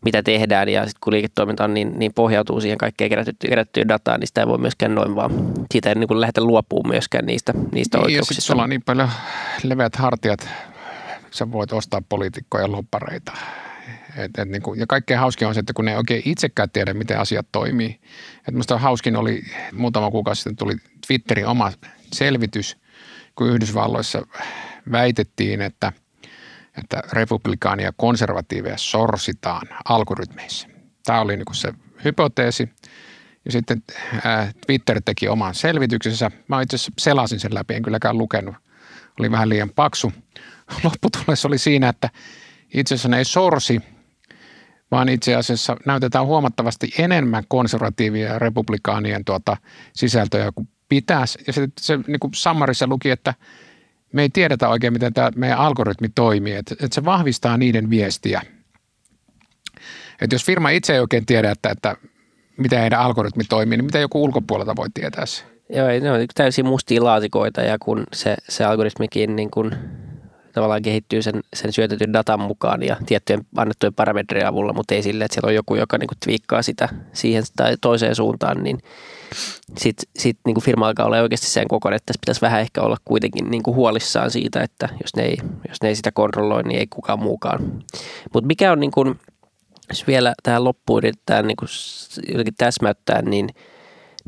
mitä 0.06 0.24
tehdään 0.24 0.70
ja 0.70 0.86
sitten 0.86 1.00
kun 1.02 1.14
liiketoiminta 1.14 1.64
on 1.64 1.74
niin, 1.74 2.00
niin 2.00 2.14
pohjautuu 2.14 2.62
siihen 2.62 2.78
kaikkeen 2.78 3.10
kerättyyn, 3.10 3.50
kerättyyn 3.50 3.88
dataan, 3.88 4.20
niin 4.20 4.28
sitä 4.28 4.42
ei 4.42 4.48
voi 4.48 4.58
myöskään 4.58 4.96
noin 4.96 5.16
vaan, 5.16 5.32
siitä 5.72 5.90
ei 5.90 5.96
niin 5.96 6.08
kuin 6.08 6.22
lähdetä 6.22 6.42
luopumaan 6.42 6.94
myöskään 6.94 7.26
niistä, 7.26 7.54
niistä 7.72 7.98
niin, 7.98 8.06
oikeuksista. 8.06 8.42
Ja 8.42 8.46
sulla 8.46 8.64
on 8.64 8.70
niin 8.70 8.84
paljon 8.86 9.10
leveät 9.64 9.96
hartiat, 9.96 10.50
sä 11.32 11.52
voit 11.52 11.74
ostaa 11.74 12.02
poliitikkoja 12.10 12.72
loppareita. 12.72 13.32
Et, 14.18 14.32
et 14.38 14.50
niin 14.50 14.62
kuin, 14.62 14.80
ja 14.80 14.88
kaikkein 14.88 15.20
hauskin 15.20 15.48
on 15.48 15.54
se, 15.54 15.60
että 15.60 15.74
kun 15.74 15.86
ne 15.86 15.92
ei 15.92 15.98
oikein 15.98 16.22
itsekään 16.26 16.70
tiedä, 16.70 16.94
miten 16.94 17.20
asiat 17.20 17.48
toimii. 17.52 18.00
Et 18.48 18.56
musta 18.56 18.78
hauskin 18.78 19.16
oli, 19.16 19.44
muutama 19.72 20.12
kuukausi 20.12 20.40
sitten 20.40 20.56
tuli 20.56 20.76
Twitterin 21.08 21.48
oma 21.48 21.72
selvitys, 22.14 22.78
kun 23.36 23.50
Yhdysvalloissa 23.50 24.28
väitettiin, 24.92 25.62
että– 25.62 25.94
että 26.78 27.02
republikaania 27.14 27.94
konservatiiveja 27.98 28.78
sorsitaan 28.78 29.68
algoritmeissa. 29.90 30.68
Tämä 31.06 31.22
oli 31.22 31.38
niin 31.38 31.46
se 31.52 31.74
hypoteesi. 32.06 32.70
Ja 33.46 33.52
sitten 33.52 33.84
Twitter 34.68 35.02
teki 35.06 35.28
oman 35.28 35.56
selvityksensä. 35.56 36.32
Mä 36.48 36.62
itse 36.62 36.76
asiassa 36.76 36.92
selasin 37.00 37.40
sen 37.40 37.54
läpi, 37.54 37.74
en 37.74 37.82
kylläkään 37.82 38.18
lukenut. 38.18 38.56
Oli 39.20 39.32
vähän 39.32 39.50
liian 39.50 39.70
paksu. 39.70 40.14
Lopputulos 40.84 41.46
oli 41.46 41.58
siinä, 41.58 41.90
että 41.90 42.10
itse 42.74 42.96
asiassa 42.96 43.10
ne 43.10 43.18
ei 43.18 43.26
sorsi, 43.26 43.82
vaan 44.92 45.10
itse 45.10 45.36
asiassa 45.36 45.78
näytetään 45.86 46.26
huomattavasti 46.26 46.94
enemmän 46.98 47.44
konservatiivia 47.48 48.28
ja 48.28 48.40
republikaanien 48.40 49.26
tuota 49.26 49.58
sisältöjä 49.94 50.52
kuin 50.56 50.70
pitäisi. 50.90 51.40
Ja 51.48 51.54
sitten 51.54 51.84
se 51.84 52.00
niin 52.08 52.20
kuin 52.20 52.34
sammarissa 52.34 52.88
luki, 52.88 53.10
että 53.10 53.34
me 54.16 54.22
ei 54.22 54.30
tiedetä 54.30 54.70
oikein, 54.70 54.94
miten 54.94 55.14
tämä 55.14 55.32
meidän 55.36 55.58
algoritmi 55.58 56.10
toimii. 56.16 56.56
Että 56.56 56.76
et 56.82 56.94
se 56.94 57.06
vahvistaa 57.06 57.58
niiden 57.58 57.90
viestiä, 57.90 58.42
Että 60.22 60.36
jos 60.36 60.46
firma 60.46 60.70
itse 60.70 60.94
ei 60.94 61.00
oikein 61.00 61.26
tiedä, 61.26 61.52
että, 61.52 61.70
että 61.70 61.96
miten 62.58 62.80
heidän 62.80 63.00
algoritmi 63.00 63.44
toimii, 63.44 63.78
niin 63.78 63.86
mitä 63.86 64.00
joku 64.00 64.24
ulkopuolelta 64.24 64.76
voi 64.76 64.88
tietää 64.94 65.26
se? 65.26 65.44
Joo, 65.70 65.88
ne 65.88 66.12
on 66.12 66.26
täysin 66.36 66.66
mustia 66.66 67.04
laatikoita 67.04 67.62
ja 67.62 67.78
kun 67.80 68.04
se, 68.14 68.36
se 68.50 68.64
algoritmikin 68.64 69.36
niin 69.36 69.52
kun 69.52 69.72
tavallaan 70.56 70.82
kehittyy 70.82 71.22
sen, 71.22 71.42
sen 71.54 71.74
syötetyn 71.74 72.14
datan 72.14 72.40
mukaan 72.40 72.84
ja 72.84 72.96
tiettyjen 73.06 73.46
annettujen 73.56 73.94
parametrien 73.94 74.48
avulla, 74.48 74.74
mutta 74.74 74.96
ei 74.96 75.04
sille, 75.04 75.26
että 75.26 75.36
siellä 75.36 75.48
on 75.48 75.56
joku, 75.56 75.76
joka 75.76 75.98
niin 75.98 76.08
kuin 76.08 76.18
twiikkaa 76.24 76.62
sitä 76.62 76.90
siihen 77.14 77.44
tai 77.56 77.78
toiseen 77.82 78.16
suuntaan, 78.16 78.64
niin 78.64 78.78
sitten 79.78 80.10
sit 80.18 80.38
niin 80.46 80.62
firma 80.62 80.88
alkaa 80.88 81.06
olla 81.06 81.22
oikeasti 81.22 81.48
sen 81.48 81.68
kokoinen, 81.68 81.96
että 81.96 82.06
tässä 82.06 82.20
pitäisi 82.22 82.42
vähän 82.42 82.62
ehkä 82.62 82.82
olla 82.82 82.98
kuitenkin 83.06 83.52
niin 83.52 83.64
huolissaan 83.66 84.32
siitä, 84.32 84.62
että 84.62 84.90
jos 85.02 85.16
ne 85.16 85.24
ei, 85.24 85.38
jos 85.68 85.82
ne 85.82 85.90
ei 85.90 85.96
sitä 85.96 86.12
kontrolloi, 86.12 86.64
niin 86.64 86.80
ei 86.80 86.88
kukaan 86.88 87.20
muukaan. 87.20 87.84
Mutta 88.34 88.48
mikä 88.48 88.72
on, 88.72 88.80
niin 88.80 88.92
kuin, 88.92 89.20
jos 89.90 90.08
vielä 90.08 90.34
tähän 90.44 90.64
loppuun 90.64 90.98
yritetään 90.98 91.48
niin 91.48 91.58
kuin 91.58 91.70
jotenkin 92.28 92.54
täsmäyttää, 92.58 93.22
niin 93.22 93.50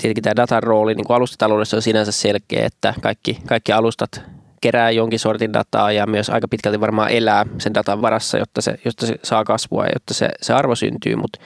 tietenkin 0.01 0.23
tämä 0.23 0.35
datan 0.35 0.63
rooli 0.63 0.95
niin 0.95 1.07
kuin 1.07 1.17
alustataloudessa 1.17 1.77
on 1.77 1.81
sinänsä 1.81 2.11
selkeä, 2.11 2.65
että 2.65 2.93
kaikki, 3.01 3.39
kaikki 3.45 3.71
alustat 3.71 4.21
kerää 4.61 4.91
jonkin 4.91 5.19
sortin 5.19 5.53
dataa 5.53 5.91
ja 5.91 6.07
myös 6.07 6.29
aika 6.29 6.47
pitkälti 6.47 6.79
varmaan 6.79 7.09
elää 7.09 7.45
sen 7.57 7.73
datan 7.73 8.01
varassa, 8.01 8.37
jotta 8.37 8.61
se, 8.61 8.79
jotta 8.85 9.05
se 9.05 9.15
saa 9.23 9.43
kasvua 9.43 9.85
ja 9.85 9.91
jotta 9.95 10.13
se, 10.13 10.29
se 10.41 10.53
arvo 10.53 10.75
syntyy, 10.75 11.15
mutta 11.15 11.39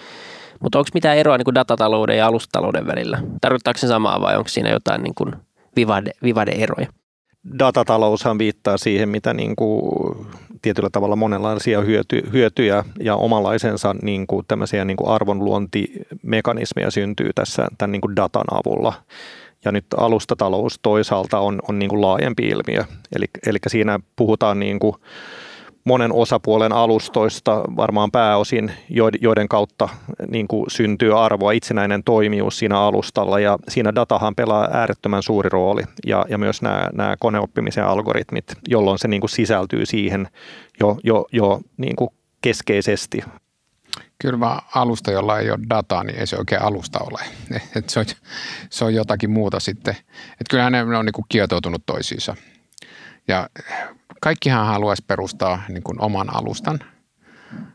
mutta 0.61 0.79
onko 0.79 0.89
mitään 0.93 1.17
eroa 1.17 1.37
niin 1.37 1.45
kuin 1.45 1.55
datatalouden 1.55 2.17
ja 2.17 2.27
alustatalouden 2.27 2.87
välillä? 2.87 3.21
Tarkoittaako 3.41 3.77
se 3.77 3.87
samaa 3.87 4.21
vai 4.21 4.37
onko 4.37 4.47
siinä 4.47 4.69
jotain 4.69 5.03
niin 5.03 5.15
kuin 5.15 5.35
vivade, 5.75 6.11
vivade-eroja? 6.23 6.87
Datataloushan 7.59 8.37
viittaa 8.37 8.77
siihen, 8.77 9.09
mitä 9.09 9.33
niin 9.33 9.55
kuin 9.55 9.81
tietyllä 10.61 10.89
tavalla 10.91 11.15
monenlaisia 11.15 11.81
hyöty, 11.81 12.29
hyötyjä 12.33 12.83
ja 12.99 13.15
omanlaisensa 13.15 13.95
niin 14.01 14.27
kuin 14.27 14.45
tämmöisiä 14.47 14.85
niin 14.85 14.97
kuin 14.97 15.09
arvonluontimekanismeja 15.09 16.91
syntyy 16.91 17.29
tässä 17.35 17.67
tämän 17.77 17.91
niin 17.91 18.01
kuin 18.01 18.15
datan 18.15 18.45
avulla. 18.51 18.93
Ja 19.65 19.71
nyt 19.71 19.85
alustatalous 19.97 20.79
toisaalta 20.81 21.39
on, 21.39 21.59
on 21.69 21.79
niin 21.79 21.89
kuin 21.89 22.01
laajempi 22.01 22.47
ilmiö. 22.47 22.83
Eli, 23.15 23.25
eli 23.45 23.57
siinä 23.67 23.99
puhutaan 24.15 24.59
niin 24.59 24.79
kuin 24.79 24.95
monen 25.83 26.13
osapuolen 26.13 26.73
alustoista 26.73 27.63
varmaan 27.77 28.11
pääosin, 28.11 28.71
joiden 29.21 29.47
kautta 29.47 29.89
niin 30.27 30.47
kuin 30.47 30.65
syntyy 30.67 31.25
arvoa, 31.25 31.51
itsenäinen 31.51 32.03
toimijuus 32.03 32.59
siinä 32.59 32.79
alustalla 32.79 33.39
ja 33.39 33.57
siinä 33.67 33.95
datahan 33.95 34.35
pelaa 34.35 34.69
äärettömän 34.71 35.23
suuri 35.23 35.49
rooli 35.49 35.81
ja, 36.07 36.25
ja 36.29 36.37
myös 36.37 36.61
nämä, 36.61 36.89
nämä 36.93 37.15
koneoppimisen 37.19 37.85
algoritmit, 37.85 38.45
jolloin 38.67 38.99
se 38.99 39.07
niin 39.07 39.21
kuin 39.21 39.29
sisältyy 39.29 39.85
siihen 39.85 40.27
jo, 40.79 40.97
jo, 41.03 41.25
jo 41.31 41.61
niin 41.77 41.95
kuin 41.95 42.09
keskeisesti. 42.41 43.21
Vaan 44.39 44.61
alusta, 44.75 45.11
jolla 45.11 45.39
ei 45.39 45.51
ole 45.51 45.59
dataa, 45.69 46.03
niin 46.03 46.19
ei 46.19 46.27
se 46.27 46.37
oikein 46.37 46.61
alusta 46.61 46.99
ole. 46.99 47.21
Et 47.75 47.89
se, 47.89 47.99
on, 47.99 48.05
se 48.69 48.85
on 48.85 48.93
jotakin 48.93 49.29
muuta 49.29 49.59
sitten. 49.59 49.97
Et 50.41 50.47
kyllähän 50.49 50.71
ne 50.71 50.97
on 50.97 51.05
niin 51.05 51.13
kuin 51.13 51.25
kietoutunut 51.29 51.85
toisiinsa. 51.85 52.35
Ja 53.27 53.49
kaikkihan 54.21 54.67
haluaisi 54.67 55.03
perustaa 55.07 55.63
niin 55.69 55.83
kuin 55.83 56.01
oman 56.01 56.35
alustan, 56.35 56.79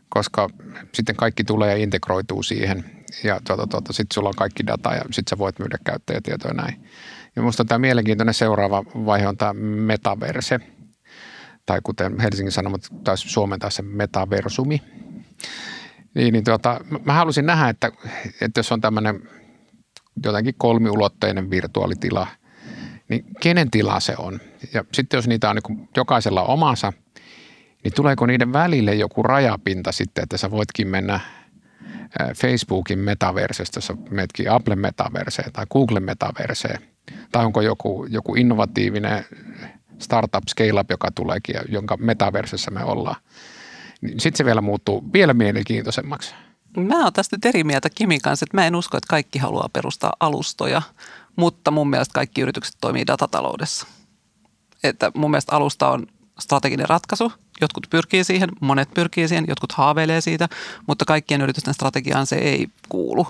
koska 0.09 0.49
sitten 0.93 1.15
kaikki 1.15 1.43
tulee 1.43 1.71
ja 1.71 1.83
integroituu 1.83 2.43
siihen 2.43 2.85
ja 3.23 3.41
tuota, 3.47 3.67
tuota, 3.67 3.93
sitten 3.93 4.13
sulla 4.13 4.29
on 4.29 4.35
kaikki 4.35 4.67
data 4.67 4.93
ja 4.93 5.01
sitten 5.01 5.29
sä 5.29 5.37
voit 5.37 5.59
myydä 5.59 5.77
käyttäjätietoja 5.83 6.53
näin. 6.53 6.83
Ja 7.35 7.41
minusta 7.41 7.65
tämä 7.65 7.79
mielenkiintoinen 7.79 8.33
seuraava 8.33 8.83
vaihe 8.83 9.27
on 9.27 9.37
tämä 9.37 9.53
metaverse, 9.53 10.59
tai 11.65 11.79
kuten 11.83 12.19
Helsingin 12.19 12.51
Sanomat 12.51 12.81
taisi 13.03 13.29
suomentaa 13.29 13.69
se 13.69 13.81
metaversumi. 13.81 14.81
Niin, 16.17 16.33
niin 16.33 16.43
tuota, 16.43 16.79
mä 17.05 17.13
halusin 17.13 17.45
nähdä, 17.45 17.69
että, 17.69 17.91
että 18.41 18.59
jos 18.59 18.71
on 18.71 18.81
tämmöinen 18.81 19.29
jotenkin 20.23 20.55
kolmiulotteinen 20.57 21.49
virtuaalitila– 21.49 22.27
niin 23.09 23.25
kenen 23.39 23.71
tila 23.71 23.99
se 23.99 24.15
on? 24.17 24.39
Ja 24.73 24.85
sitten 24.93 25.17
jos 25.17 25.27
niitä 25.27 25.49
on 25.49 25.55
niin 25.55 25.89
jokaisella 25.95 26.43
omansa, 26.43 26.93
niin 27.83 27.93
tuleeko 27.95 28.25
niiden 28.25 28.53
välille 28.53 28.95
joku 28.95 29.23
rajapinta 29.23 29.91
sitten, 29.91 30.23
että 30.23 30.37
sä 30.37 30.51
voitkin 30.51 30.87
mennä 30.87 31.19
Facebookin 32.35 32.99
metaversestä, 32.99 33.77
jos 33.77 33.93
menetkin 34.09 34.51
Apple 34.51 34.75
metaverseen 34.75 35.51
tai 35.53 35.65
Google 35.71 35.99
metaverseen, 35.99 36.81
tai 37.31 37.45
onko 37.45 37.61
joku, 37.61 38.05
joku 38.09 38.35
innovatiivinen 38.35 39.25
startup 39.99 40.43
scale-up, 40.49 40.91
joka 40.91 41.11
tuleekin 41.11 41.55
ja 41.55 41.61
jonka 41.69 41.97
metaversessä 41.97 42.71
me 42.71 42.83
ollaan. 42.83 43.21
Niin 44.01 44.19
sitten 44.19 44.37
se 44.37 44.45
vielä 44.45 44.61
muuttuu 44.61 45.13
vielä 45.13 45.33
mielenkiintoisemmaksi. 45.33 46.33
Mä 46.77 47.03
oon 47.03 47.13
tästä 47.13 47.37
eri 47.45 47.63
mieltä 47.63 47.89
Kimin 47.89 48.21
kanssa, 48.21 48.43
että 48.43 48.57
mä 48.57 48.67
en 48.67 48.75
usko, 48.75 48.97
että 48.97 49.07
kaikki 49.09 49.39
haluaa 49.39 49.69
perustaa 49.73 50.13
alustoja, 50.19 50.81
mutta 51.35 51.71
mun 51.71 51.89
mielestä 51.89 52.13
kaikki 52.13 52.41
yritykset 52.41 52.75
toimii 52.81 53.07
datataloudessa. 53.07 53.87
Että 54.83 55.11
mun 55.15 55.31
mielestä 55.31 55.55
alusta 55.55 55.89
on 55.89 56.07
strateginen 56.39 56.89
ratkaisu. 56.89 57.31
Jotkut 57.61 57.87
pyrkii 57.89 58.23
siihen, 58.23 58.49
monet 58.61 58.93
pyrkii 58.93 59.27
siihen, 59.27 59.45
jotkut 59.47 59.71
haaveilee 59.71 60.21
siitä, 60.21 60.49
mutta 60.87 61.05
kaikkien 61.05 61.41
yritysten 61.41 61.73
strategiaan 61.73 62.27
se 62.27 62.35
ei 62.35 62.67
kuulu. 62.89 63.27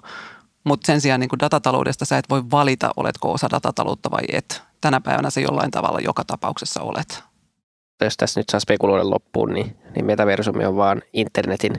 Mutta 0.64 0.86
sen 0.86 1.02
sijaan 1.02 1.20
niin 1.20 1.30
datataloudesta 1.40 2.06
sä 2.06 2.18
et 2.18 2.30
voi 2.30 2.52
valita, 2.52 2.92
oletko 2.98 3.32
osa 3.32 3.50
datataloutta 3.50 4.12
vai 4.12 4.24
et. 4.32 4.64
Tänä 4.82 5.02
päivänä 5.02 5.30
se 5.30 5.42
jollain 5.42 5.72
tavalla 5.72 6.00
joka 6.00 6.24
tapauksessa 6.24 6.82
olet. 6.82 7.24
Jos 8.06 8.18
tässä 8.18 8.40
nyt 8.40 8.50
saa 8.50 8.60
spekuloida 8.60 9.10
loppuun, 9.10 9.54
niin, 9.54 9.78
niin 9.96 10.06
metaversumi 10.06 10.66
on 10.66 10.76
vaan 10.76 11.02
internetin 11.14 11.74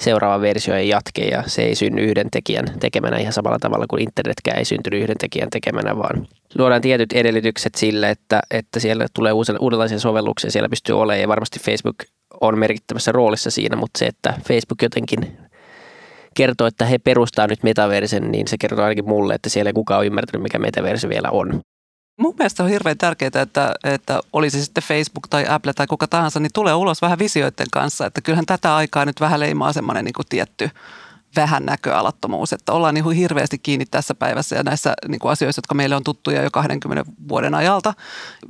seuraava 0.00 0.40
versio 0.40 0.74
ei 0.74 0.88
jatke 0.88 1.24
ja 1.24 1.42
se 1.46 1.62
ei 1.62 1.74
synny 1.74 2.02
yhden 2.02 2.30
tekijän 2.30 2.64
tekemänä 2.80 3.16
ihan 3.16 3.32
samalla 3.32 3.58
tavalla 3.58 3.86
kuin 3.88 4.02
internetkään 4.02 4.58
ei 4.58 4.64
syntynyt 4.64 5.02
yhden 5.02 5.18
tekijän 5.18 5.50
tekemänä, 5.50 5.98
vaan 5.98 6.28
luodaan 6.58 6.82
tietyt 6.82 7.12
edellytykset 7.12 7.74
sille, 7.74 8.10
että, 8.10 8.40
että 8.50 8.80
siellä 8.80 9.06
tulee 9.14 9.32
uudenlaisia 9.60 9.98
sovelluksia, 9.98 10.50
siellä 10.50 10.68
pystyy 10.68 11.00
olemaan 11.00 11.20
ja 11.20 11.28
varmasti 11.28 11.60
Facebook 11.60 11.96
on 12.40 12.58
merkittävässä 12.58 13.12
roolissa 13.12 13.50
siinä, 13.50 13.76
mutta 13.76 13.98
se, 13.98 14.06
että 14.06 14.34
Facebook 14.48 14.82
jotenkin 14.82 15.38
kertoo, 16.36 16.66
että 16.66 16.84
he 16.84 16.98
perustaa 16.98 17.46
nyt 17.46 17.62
metaversen, 17.62 18.32
niin 18.32 18.48
se 18.48 18.56
kertoo 18.60 18.84
ainakin 18.84 19.08
mulle, 19.08 19.34
että 19.34 19.48
siellä 19.48 19.68
ei 19.68 19.74
kukaan 19.74 19.98
ole 19.98 20.06
ymmärtänyt, 20.06 20.42
mikä 20.42 20.58
metaverse 20.58 21.08
vielä 21.08 21.28
on. 21.30 21.60
Mun 22.18 22.34
mielestä 22.38 22.62
on 22.62 22.68
hirveän 22.68 22.98
tärkeää, 22.98 23.30
että, 23.42 23.74
että 23.84 24.20
olisi 24.32 24.64
sitten 24.64 24.84
Facebook 24.84 25.28
tai 25.30 25.46
Apple 25.48 25.72
tai 25.72 25.86
kuka 25.86 26.06
tahansa, 26.06 26.40
niin 26.40 26.52
tulee 26.54 26.74
ulos 26.74 27.02
vähän 27.02 27.18
visioiden 27.18 27.66
kanssa. 27.72 28.06
Että 28.06 28.20
kyllähän 28.20 28.46
tätä 28.46 28.76
aikaa 28.76 29.04
nyt 29.04 29.20
vähän 29.20 29.40
leimaa 29.40 29.72
semmoinen 29.72 30.04
niin 30.04 30.14
tietty 30.28 30.70
vähän 31.36 31.66
näköalattomuus, 31.66 32.52
että 32.52 32.72
ollaan 32.72 32.94
niin 32.94 33.10
hirveästi 33.10 33.58
kiinni 33.58 33.86
tässä 33.86 34.14
päivässä 34.14 34.56
ja 34.56 34.62
näissä 34.62 34.94
niin 35.08 35.18
kuin 35.18 35.32
asioissa, 35.32 35.58
jotka 35.58 35.74
meille 35.74 35.96
on 35.96 36.04
tuttuja 36.04 36.42
jo 36.42 36.50
20 36.52 37.12
vuoden 37.28 37.54
ajalta. 37.54 37.94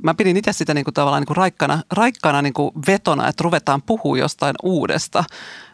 Mä 0.03 0.13
pidin 0.13 0.37
itse 0.37 0.53
sitä 0.53 0.73
niin 0.73 0.85
kuin 0.85 0.93
tavallaan 0.93 1.21
niin 1.21 1.27
kuin 1.27 1.37
raikkana, 1.37 1.83
raikkana 1.91 2.41
niin 2.41 2.53
kuin 2.53 2.71
vetona, 2.87 3.27
että 3.27 3.43
ruvetaan 3.43 3.81
puhua 3.81 4.17
jostain 4.17 4.55
uudesta 4.63 5.23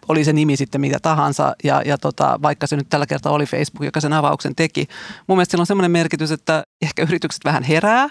oli 0.07 0.23
se 0.23 0.33
nimi 0.33 0.57
sitten 0.57 0.81
mitä 0.81 0.99
tahansa, 1.01 1.55
ja, 1.63 1.81
ja 1.85 1.97
tota, 1.97 2.39
vaikka 2.41 2.67
se 2.67 2.75
nyt 2.75 2.89
tällä 2.89 3.05
kertaa 3.05 3.31
oli 3.31 3.45
Facebook, 3.45 3.85
joka 3.85 4.01
sen 4.01 4.13
avauksen 4.13 4.55
teki. 4.55 4.87
Mun 5.27 5.37
mielestä 5.37 5.51
sillä 5.51 5.61
on 5.61 5.65
semmoinen 5.65 5.91
merkitys, 5.91 6.31
että 6.31 6.63
ehkä 6.81 7.01
yritykset 7.01 7.45
vähän 7.45 7.63
herää, 7.63 8.09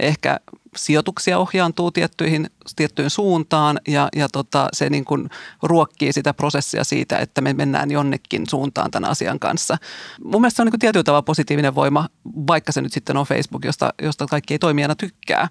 ehkä 0.00 0.40
sijoituksia 0.76 1.38
ohjaantuu 1.38 1.90
tiettyihin, 1.90 2.50
tiettyyn 2.76 3.10
suuntaan 3.10 3.80
ja, 3.88 4.08
ja 4.16 4.28
tota, 4.28 4.68
se 4.72 4.90
niin 4.90 5.04
kuin 5.04 5.30
ruokkii 5.62 6.12
sitä 6.12 6.34
prosessia 6.34 6.84
siitä, 6.84 7.18
että 7.18 7.40
me 7.40 7.52
mennään 7.52 7.90
jonnekin 7.90 8.42
suuntaan 8.50 8.90
tämän 8.90 9.10
asian 9.10 9.38
kanssa. 9.38 9.76
Mun 10.24 10.40
mielestä 10.40 10.56
se 10.56 10.62
on 10.62 10.66
niin 10.66 10.72
kuin 10.72 10.80
tietyllä 10.80 11.04
tavalla 11.04 11.22
positiivinen 11.22 11.74
voima, 11.74 12.08
vaikka 12.46 12.72
se 12.72 12.82
nyt 12.82 12.92
sitten 12.92 13.16
on 13.16 13.26
Facebook, 13.26 13.64
josta, 13.64 13.94
josta 14.02 14.26
kaikki 14.26 14.54
ei 14.54 14.58
toimijana 14.58 14.94
tykkää. 14.94 15.48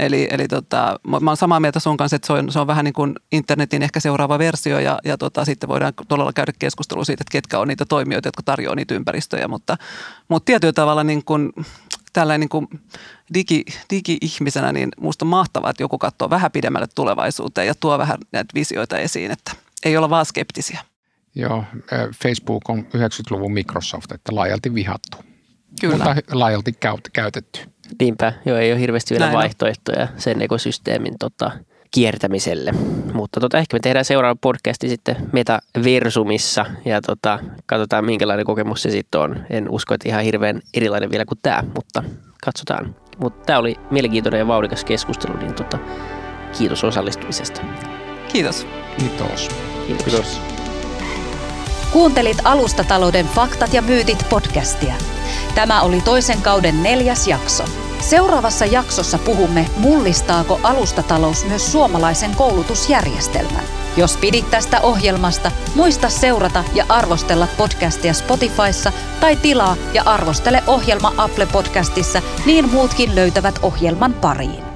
Eli, 0.00 0.28
eli 0.30 0.48
tota, 0.48 1.00
mä 1.20 1.30
oon 1.30 1.36
samaa 1.36 1.60
mieltä 1.60 1.80
sun 1.80 1.96
kanssa, 1.96 2.16
että 2.16 2.26
se 2.26 2.32
on, 2.32 2.52
se 2.52 2.58
on 2.58 2.66
vähän 2.66 2.84
niin 2.84 2.92
kuin 2.92 3.14
internetin 3.32 3.82
ehkä 3.82 4.00
seuraava 4.00 4.38
versio 4.38 4.78
ja, 4.78 4.98
ja 5.04 5.18
tota, 5.18 5.44
sitten 5.44 5.68
voidaan 5.68 5.92
todella 6.08 6.32
käydä 6.32 6.52
keskustelua 6.58 7.04
siitä, 7.04 7.22
että 7.22 7.32
ketkä 7.32 7.58
on 7.58 7.68
niitä 7.68 7.84
toimijoita, 7.84 8.28
jotka 8.28 8.42
tarjoaa 8.42 8.76
niitä 8.76 8.94
ympäristöjä, 8.94 9.48
mutta, 9.48 9.76
mutta 10.28 10.46
tietyllä 10.46 10.72
tavalla 10.72 11.04
niin 11.04 11.24
kuin, 11.24 11.52
tällainen 12.12 12.40
niin 12.40 12.48
kuin 12.48 12.68
digi, 13.34 13.64
digi-ihmisenä, 13.90 14.72
niin 14.72 14.88
musta 15.00 15.24
on 15.24 15.28
mahtavaa, 15.28 15.70
että 15.70 15.82
joku 15.82 15.98
katsoo 15.98 16.30
vähän 16.30 16.52
pidemmälle 16.52 16.88
tulevaisuuteen 16.94 17.66
ja 17.66 17.74
tuo 17.74 17.98
vähän 17.98 18.18
näitä 18.32 18.54
visioita 18.54 18.98
esiin, 18.98 19.30
että 19.30 19.52
ei 19.84 19.96
olla 19.96 20.10
vaan 20.10 20.26
skeptisiä. 20.26 20.80
Joo, 21.34 21.64
Facebook 22.22 22.70
on 22.70 22.78
90-luvun 22.78 23.52
Microsoft, 23.52 24.12
että 24.12 24.34
laajalti 24.34 24.74
vihattu. 24.74 25.16
Kyllä. 25.80 26.04
Mutta 26.04 26.14
laajalti 26.32 26.72
käytetty. 27.12 27.60
Niinpä, 28.00 28.32
joo, 28.44 28.58
ei 28.58 28.72
ole 28.72 28.80
hirveästi 28.80 29.14
vielä 29.14 29.26
Näin 29.26 29.36
vaihtoehtoja 29.36 30.02
on. 30.02 30.08
sen 30.16 30.42
ekosysteemin 30.42 31.14
tota, 31.18 31.50
kiertämiselle. 31.90 32.72
Mutta 33.12 33.40
tota, 33.40 33.58
ehkä 33.58 33.76
me 33.76 33.80
tehdään 33.80 34.04
seuraava 34.04 34.38
podcasti 34.40 34.88
sitten 34.88 35.16
Metaversumissa 35.32 36.66
ja 36.84 37.00
tota, 37.00 37.38
katsotaan 37.66 38.04
minkälainen 38.04 38.46
kokemus 38.46 38.82
se 38.82 38.90
sitten 38.90 39.20
on. 39.20 39.46
En 39.50 39.70
usko, 39.70 39.94
että 39.94 40.08
ihan 40.08 40.24
hirveän 40.24 40.60
erilainen 40.74 41.10
vielä 41.10 41.24
kuin 41.24 41.38
tämä, 41.42 41.64
mutta 41.74 42.02
katsotaan. 42.44 42.96
Mutta 43.18 43.46
tämä 43.46 43.58
oli 43.58 43.76
mielenkiintoinen 43.90 44.38
ja 44.38 44.46
vauhdikas 44.46 44.84
keskustelu, 44.84 45.36
niin 45.36 45.54
tota, 45.54 45.78
kiitos 46.58 46.84
osallistumisesta. 46.84 47.60
Kiitos. 48.32 48.66
Kiitos. 48.98 49.48
Kiitos. 49.86 50.04
kiitos. 50.04 50.59
Kuuntelit 51.92 52.38
Alustatalouden 52.44 53.26
faktat 53.26 53.74
ja 53.74 53.82
myytit 53.82 54.26
podcastia. 54.28 54.94
Tämä 55.54 55.82
oli 55.82 56.00
toisen 56.00 56.42
kauden 56.42 56.82
neljäs 56.82 57.28
jakso. 57.28 57.64
Seuraavassa 58.00 58.64
jaksossa 58.64 59.18
puhumme, 59.18 59.66
mullistaako 59.76 60.60
alustatalous 60.62 61.46
myös 61.46 61.72
suomalaisen 61.72 62.30
koulutusjärjestelmän. 62.36 63.64
Jos 63.96 64.16
pidit 64.16 64.50
tästä 64.50 64.80
ohjelmasta, 64.80 65.52
muista 65.74 66.08
seurata 66.08 66.64
ja 66.74 66.84
arvostella 66.88 67.48
podcastia 67.56 68.14
Spotifyssa 68.14 68.92
tai 69.20 69.36
tilaa 69.36 69.76
ja 69.94 70.02
arvostele 70.06 70.62
ohjelma 70.66 71.14
Apple 71.16 71.46
Podcastissa, 71.46 72.22
niin 72.46 72.70
muutkin 72.70 73.14
löytävät 73.14 73.58
ohjelman 73.62 74.14
pariin. 74.14 74.69